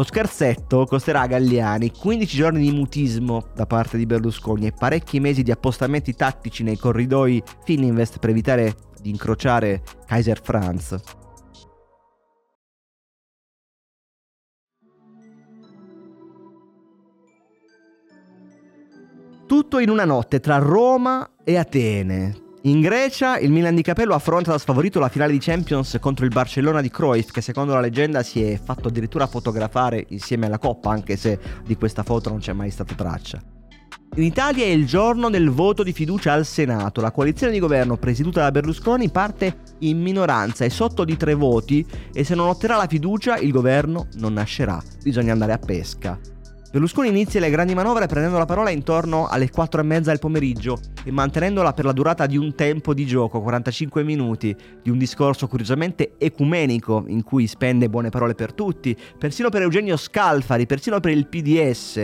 Lo 0.00 0.06
scherzetto 0.06 0.86
costerà 0.86 1.20
a 1.20 1.26
Galliani 1.26 1.90
15 1.90 2.34
giorni 2.34 2.60
di 2.62 2.72
mutismo 2.74 3.48
da 3.54 3.66
parte 3.66 3.98
di 3.98 4.06
Berlusconi 4.06 4.66
e 4.66 4.72
parecchi 4.72 5.20
mesi 5.20 5.42
di 5.42 5.50
appostamenti 5.50 6.14
tattici 6.14 6.62
nei 6.62 6.78
corridoi 6.78 7.42
Fininvest 7.64 8.18
per 8.18 8.30
evitare 8.30 8.76
di 8.98 9.10
incrociare 9.10 9.82
Kaiser 10.06 10.40
Franz. 10.42 10.96
Tutto 19.46 19.78
in 19.80 19.90
una 19.90 20.06
notte 20.06 20.40
tra 20.40 20.56
Roma 20.56 21.32
e 21.44 21.58
Atene, 21.58 22.49
in 22.62 22.82
Grecia 22.82 23.38
il 23.38 23.50
Milan 23.50 23.74
di 23.74 23.80
Capello 23.80 24.14
affronta 24.14 24.50
da 24.50 24.58
sfavorito 24.58 24.98
la 24.98 25.08
finale 25.08 25.32
di 25.32 25.38
Champions 25.38 25.96
contro 25.98 26.26
il 26.26 26.30
Barcellona 26.30 26.82
di 26.82 26.90
Cruyff 26.90 27.30
che 27.30 27.40
secondo 27.40 27.72
la 27.72 27.80
leggenda 27.80 28.22
si 28.22 28.42
è 28.42 28.60
fatto 28.62 28.88
addirittura 28.88 29.26
fotografare 29.26 30.04
insieme 30.10 30.44
alla 30.44 30.58
Coppa 30.58 30.90
anche 30.90 31.16
se 31.16 31.38
di 31.64 31.76
questa 31.76 32.02
foto 32.02 32.28
non 32.28 32.40
c'è 32.40 32.52
mai 32.52 32.70
stata 32.70 32.94
traccia. 32.94 33.40
In 34.16 34.24
Italia 34.24 34.64
è 34.64 34.68
il 34.68 34.86
giorno 34.86 35.30
del 35.30 35.48
voto 35.48 35.82
di 35.82 35.92
fiducia 35.92 36.32
al 36.32 36.44
Senato. 36.44 37.00
La 37.00 37.12
coalizione 37.12 37.52
di 37.52 37.60
governo 37.60 37.96
presieduta 37.96 38.42
da 38.42 38.50
Berlusconi 38.50 39.08
parte 39.08 39.58
in 39.78 40.02
minoranza 40.02 40.64
e 40.64 40.70
sotto 40.70 41.04
di 41.04 41.16
tre 41.16 41.34
voti 41.34 41.86
e 42.12 42.24
se 42.24 42.34
non 42.34 42.48
otterrà 42.48 42.76
la 42.76 42.88
fiducia 42.88 43.38
il 43.38 43.52
governo 43.52 44.08
non 44.16 44.34
nascerà. 44.34 44.82
Bisogna 45.02 45.32
andare 45.32 45.52
a 45.52 45.58
pesca. 45.58 46.18
Berlusconi 46.70 47.08
inizia 47.08 47.40
le 47.40 47.50
grandi 47.50 47.74
manovre 47.74 48.06
prendendo 48.06 48.38
la 48.38 48.44
parola 48.44 48.70
intorno 48.70 49.26
alle 49.26 49.50
4 49.50 49.80
e 49.80 49.84
mezza 49.84 50.10
del 50.10 50.20
pomeriggio 50.20 50.78
e 51.02 51.10
mantenendola 51.10 51.72
per 51.72 51.84
la 51.84 51.90
durata 51.90 52.26
di 52.26 52.36
un 52.36 52.54
tempo 52.54 52.94
di 52.94 53.04
gioco, 53.06 53.40
45 53.40 54.04
minuti, 54.04 54.54
di 54.80 54.88
un 54.88 54.96
discorso 54.96 55.48
curiosamente 55.48 56.12
ecumenico 56.16 57.02
in 57.08 57.24
cui 57.24 57.48
spende 57.48 57.90
buone 57.90 58.10
parole 58.10 58.36
per 58.36 58.52
tutti, 58.52 58.96
persino 59.18 59.48
per 59.48 59.62
Eugenio 59.62 59.96
Scalfari, 59.96 60.66
persino 60.66 61.00
per 61.00 61.10
il 61.10 61.26
PDS. 61.26 61.96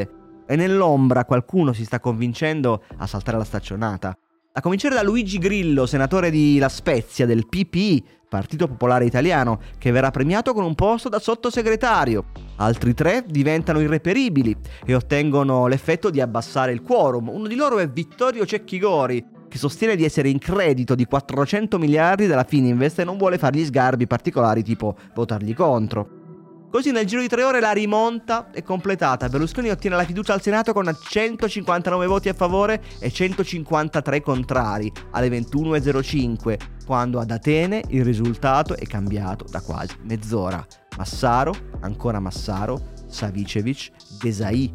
E 0.49 0.57
nell'ombra 0.57 1.25
qualcuno 1.25 1.73
si 1.73 1.85
sta 1.85 2.01
convincendo 2.01 2.83
a 2.97 3.07
saltare 3.07 3.39
la 3.39 3.45
staccionata. 3.45 4.19
A 4.53 4.61
cominciare 4.63 4.97
da 4.97 5.03
Luigi 5.03 5.39
Grillo, 5.39 5.87
senatore 5.87 6.31
di 6.31 6.59
La 6.59 6.71
Spezia 6.71 7.25
del 7.25 7.47
PPI, 7.47 8.05
Partito 8.29 8.67
Popolare 8.67 9.05
Italiano, 9.05 9.61
che 9.79 9.93
verrà 9.93 10.11
premiato 10.11 10.53
con 10.53 10.65
un 10.65 10.75
posto 10.75 11.09
da 11.09 11.19
sottosegretario. 11.19 12.25
Altri 12.57 12.93
tre 12.93 13.25
diventano 13.27 13.81
irreperibili 13.81 14.57
e 14.85 14.95
ottengono 14.95 15.67
l'effetto 15.67 16.11
di 16.11 16.21
abbassare 16.21 16.73
il 16.73 16.83
quorum. 16.83 17.29
Uno 17.29 17.47
di 17.47 17.55
loro 17.55 17.79
è 17.79 17.89
Vittorio 17.89 18.45
Cecchigori, 18.45 19.25
che 19.49 19.59
sostiene 19.59 19.97
di 19.97 20.05
essere 20.05 20.29
in 20.29 20.39
credito 20.39 20.95
di 20.95 21.05
400 21.05 21.79
miliardi 21.79 22.27
dalla 22.27 22.45
Fininvest 22.45 22.99
e 22.99 23.05
non 23.05 23.17
vuole 23.17 23.39
fargli 23.39 23.65
sgarbi 23.65 24.07
particolari 24.07 24.63
tipo 24.63 24.97
votargli 25.15 25.55
contro. 25.55 26.26
Così 26.71 26.91
nel 26.91 27.07
giro 27.07 27.21
di 27.21 27.29
tre 27.29 27.43
ore 27.43 27.61
la 27.61 27.73
rimonta 27.73 28.51
è 28.51 28.63
completata. 28.63 29.29
Berlusconi 29.29 29.71
ottiene 29.71 29.97
la 29.97 30.05
fiducia 30.05 30.35
al 30.35 30.43
Senato 30.43 30.73
con 30.73 30.95
159 31.09 32.07
voti 32.07 32.29
a 32.29 32.35
favore 32.35 32.83
e 32.99 33.11
153 33.11 34.21
contrari 34.21 34.93
alle 35.13 35.29
21.05, 35.29 36.59
quando 36.85 37.19
ad 37.19 37.31
Atene 37.31 37.83
il 37.89 38.05
risultato 38.05 38.77
è 38.77 38.85
cambiato 38.85 39.47
da 39.49 39.61
quasi 39.61 39.97
mezz'ora. 40.03 40.65
Massaro, 40.99 41.55
ancora 41.81 42.21
Massaro, 42.21 42.93
Savicevic, 43.07 43.91
Desai. 44.21 44.75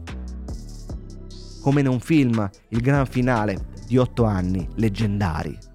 Come 1.62 1.82
in 1.82 1.88
un 1.88 2.00
film, 2.00 2.50
il 2.70 2.82
gran 2.82 3.06
finale 3.06 3.70
di 3.86 3.98
otto 3.98 4.24
anni 4.24 4.68
leggendari. 4.76 5.70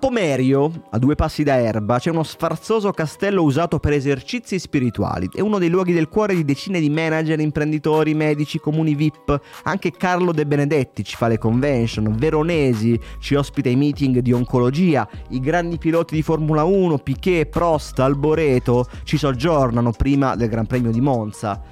Pomerio, 0.00 0.84
a 0.92 0.98
due 0.98 1.14
passi 1.14 1.42
da 1.42 1.58
Erba, 1.58 1.98
c'è 1.98 2.08
uno 2.08 2.22
sfarzoso 2.22 2.90
castello 2.90 3.42
usato 3.42 3.78
per 3.78 3.92
esercizi 3.92 4.58
spirituali. 4.58 5.28
È 5.30 5.42
uno 5.42 5.58
dei 5.58 5.68
luoghi 5.68 5.92
del 5.92 6.08
cuore 6.08 6.34
di 6.34 6.42
decine 6.42 6.80
di 6.80 6.88
manager, 6.88 7.38
imprenditori, 7.38 8.14
medici, 8.14 8.58
comuni 8.58 8.94
VIP. 8.94 9.38
Anche 9.64 9.90
Carlo 9.90 10.32
De 10.32 10.46
Benedetti 10.46 11.04
ci 11.04 11.16
fa 11.16 11.28
le 11.28 11.36
convention, 11.36 12.16
Veronesi 12.16 12.98
ci 13.18 13.34
ospita 13.34 13.68
i 13.68 13.76
meeting 13.76 14.20
di 14.20 14.32
oncologia, 14.32 15.06
i 15.28 15.38
grandi 15.38 15.76
piloti 15.76 16.14
di 16.14 16.22
Formula 16.22 16.64
1, 16.64 16.96
Piquet, 16.96 17.50
Prost, 17.50 17.98
Alboreto 17.98 18.86
ci 19.04 19.18
soggiornano 19.18 19.90
prima 19.92 20.34
del 20.34 20.48
Gran 20.48 20.66
Premio 20.66 20.92
di 20.92 21.02
Monza. 21.02 21.62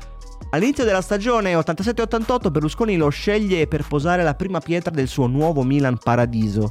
All'inizio 0.51 0.85
della 0.85 1.01
stagione 1.01 1.55
87-88 1.55 2.51
Berlusconi 2.51 2.97
lo 2.99 3.09
sceglie 3.09 3.66
per 3.66 3.87
posare 3.89 4.22
la 4.22 4.35
prima 4.35 4.61
pietra 4.61 4.91
del 4.91 5.09
suo 5.09 5.26
nuovo 5.26 5.62
Milan 5.62 5.97
Paradiso. 5.97 6.70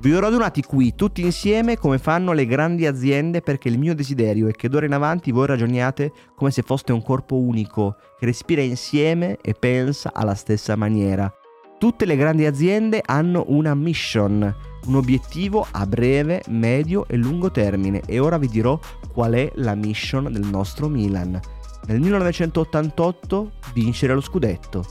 Vi 0.00 0.14
ho 0.14 0.20
radunati 0.20 0.62
qui 0.62 0.94
tutti 0.94 1.22
insieme 1.22 1.76
come 1.76 1.98
fanno 1.98 2.32
le 2.32 2.46
grandi 2.46 2.86
aziende 2.86 3.42
perché 3.42 3.68
il 3.68 3.78
mio 3.78 3.94
desiderio 3.94 4.48
è 4.48 4.52
che 4.52 4.70
d'ora 4.70 4.86
in 4.86 4.94
avanti 4.94 5.30
voi 5.30 5.46
ragioniate 5.46 6.12
come 6.34 6.50
se 6.50 6.62
foste 6.62 6.92
un 6.92 7.02
corpo 7.02 7.36
unico, 7.36 7.96
che 8.18 8.24
respira 8.24 8.62
insieme 8.62 9.36
e 9.42 9.52
pensa 9.52 10.12
alla 10.14 10.34
stessa 10.34 10.74
maniera. 10.74 11.30
Tutte 11.78 12.06
le 12.06 12.16
grandi 12.16 12.46
aziende 12.46 13.02
hanno 13.04 13.44
una 13.48 13.74
mission, 13.74 14.54
un 14.86 14.94
obiettivo 14.94 15.66
a 15.70 15.86
breve, 15.86 16.42
medio 16.48 17.06
e 17.06 17.16
lungo 17.16 17.50
termine 17.50 18.00
e 18.06 18.18
ora 18.18 18.38
vi 18.38 18.48
dirò 18.48 18.78
qual 19.12 19.32
è 19.32 19.52
la 19.56 19.74
mission 19.74 20.32
del 20.32 20.46
nostro 20.46 20.88
Milan. 20.88 21.38
Nel 21.86 22.00
1988 22.00 23.50
vincere 23.74 24.14
lo 24.14 24.20
scudetto, 24.20 24.84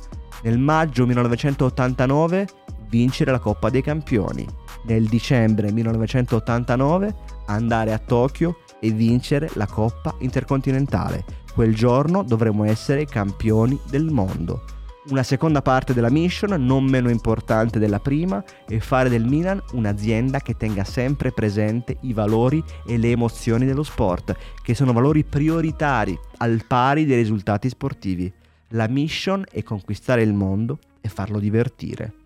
nel 0.44 0.58
maggio 0.58 1.06
1989 1.06 2.48
vincere 2.90 3.32
la 3.32 3.40
Coppa 3.40 3.70
dei 3.70 3.82
Campioni, 3.82 4.46
nel 4.84 5.06
dicembre 5.06 5.72
1989 5.72 7.16
andare 7.46 7.94
a 7.94 8.00
Tokyo 8.00 8.60
e 8.80 8.92
vincere 8.92 9.50
la 9.54 9.68
Coppa 9.68 10.16
Intercontinentale. 10.20 11.24
Quel 11.54 11.76
giorno 11.76 12.24
dovremo 12.24 12.64
essere 12.64 13.06
campioni 13.06 13.80
del 13.90 14.06
mondo. 14.06 14.64
Una 15.10 15.24
seconda 15.24 15.62
parte 15.62 15.94
della 15.94 16.12
mission, 16.12 16.64
non 16.64 16.84
meno 16.84 17.10
importante 17.10 17.80
della 17.80 18.00
prima, 18.00 18.44
è 18.68 18.78
fare 18.78 19.10
del 19.10 19.26
Milan 19.26 19.62
un'azienda 19.72 20.40
che 20.40 20.56
tenga 20.56 20.84
sempre 20.84 21.32
presente 21.32 21.98
i 22.02 22.14
valori 22.14 22.64
e 22.86 22.98
le 22.98 23.10
emozioni 23.10 23.66
dello 23.66 23.84
sport, 23.84 24.36
che 24.62 24.76
sono 24.76 24.94
valori 24.94 25.24
prioritari 25.24 26.18
al 26.38 26.64
pari 26.68 27.06
dei 27.06 27.18
risultati 27.18 27.70
sportivi. 27.70 28.32
La 28.70 28.88
mission 28.88 29.44
è 29.50 29.64
conquistare 29.64 30.22
il 30.22 30.34
mondo 30.34 30.78
e 31.02 31.10
farlo 31.10 31.40
divertire. 31.40 32.19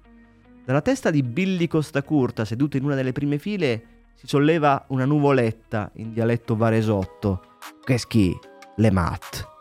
Dalla 0.65 0.81
testa 0.81 1.11
di 1.11 1.23
Billy 1.23 1.67
Costacurta, 1.67 2.45
seduto 2.45 2.77
in 2.77 2.85
una 2.85 2.95
delle 2.95 3.11
prime 3.11 3.37
file, 3.37 3.83
si 4.15 4.27
solleva 4.27 4.85
una 4.89 5.03
nuvoletta 5.03 5.91
in 5.95 6.13
dialetto 6.13 6.55
varesotto. 6.55 7.57
Che 7.83 7.97
schi, 7.97 8.33
le 8.77 8.91
mat. 8.91 9.52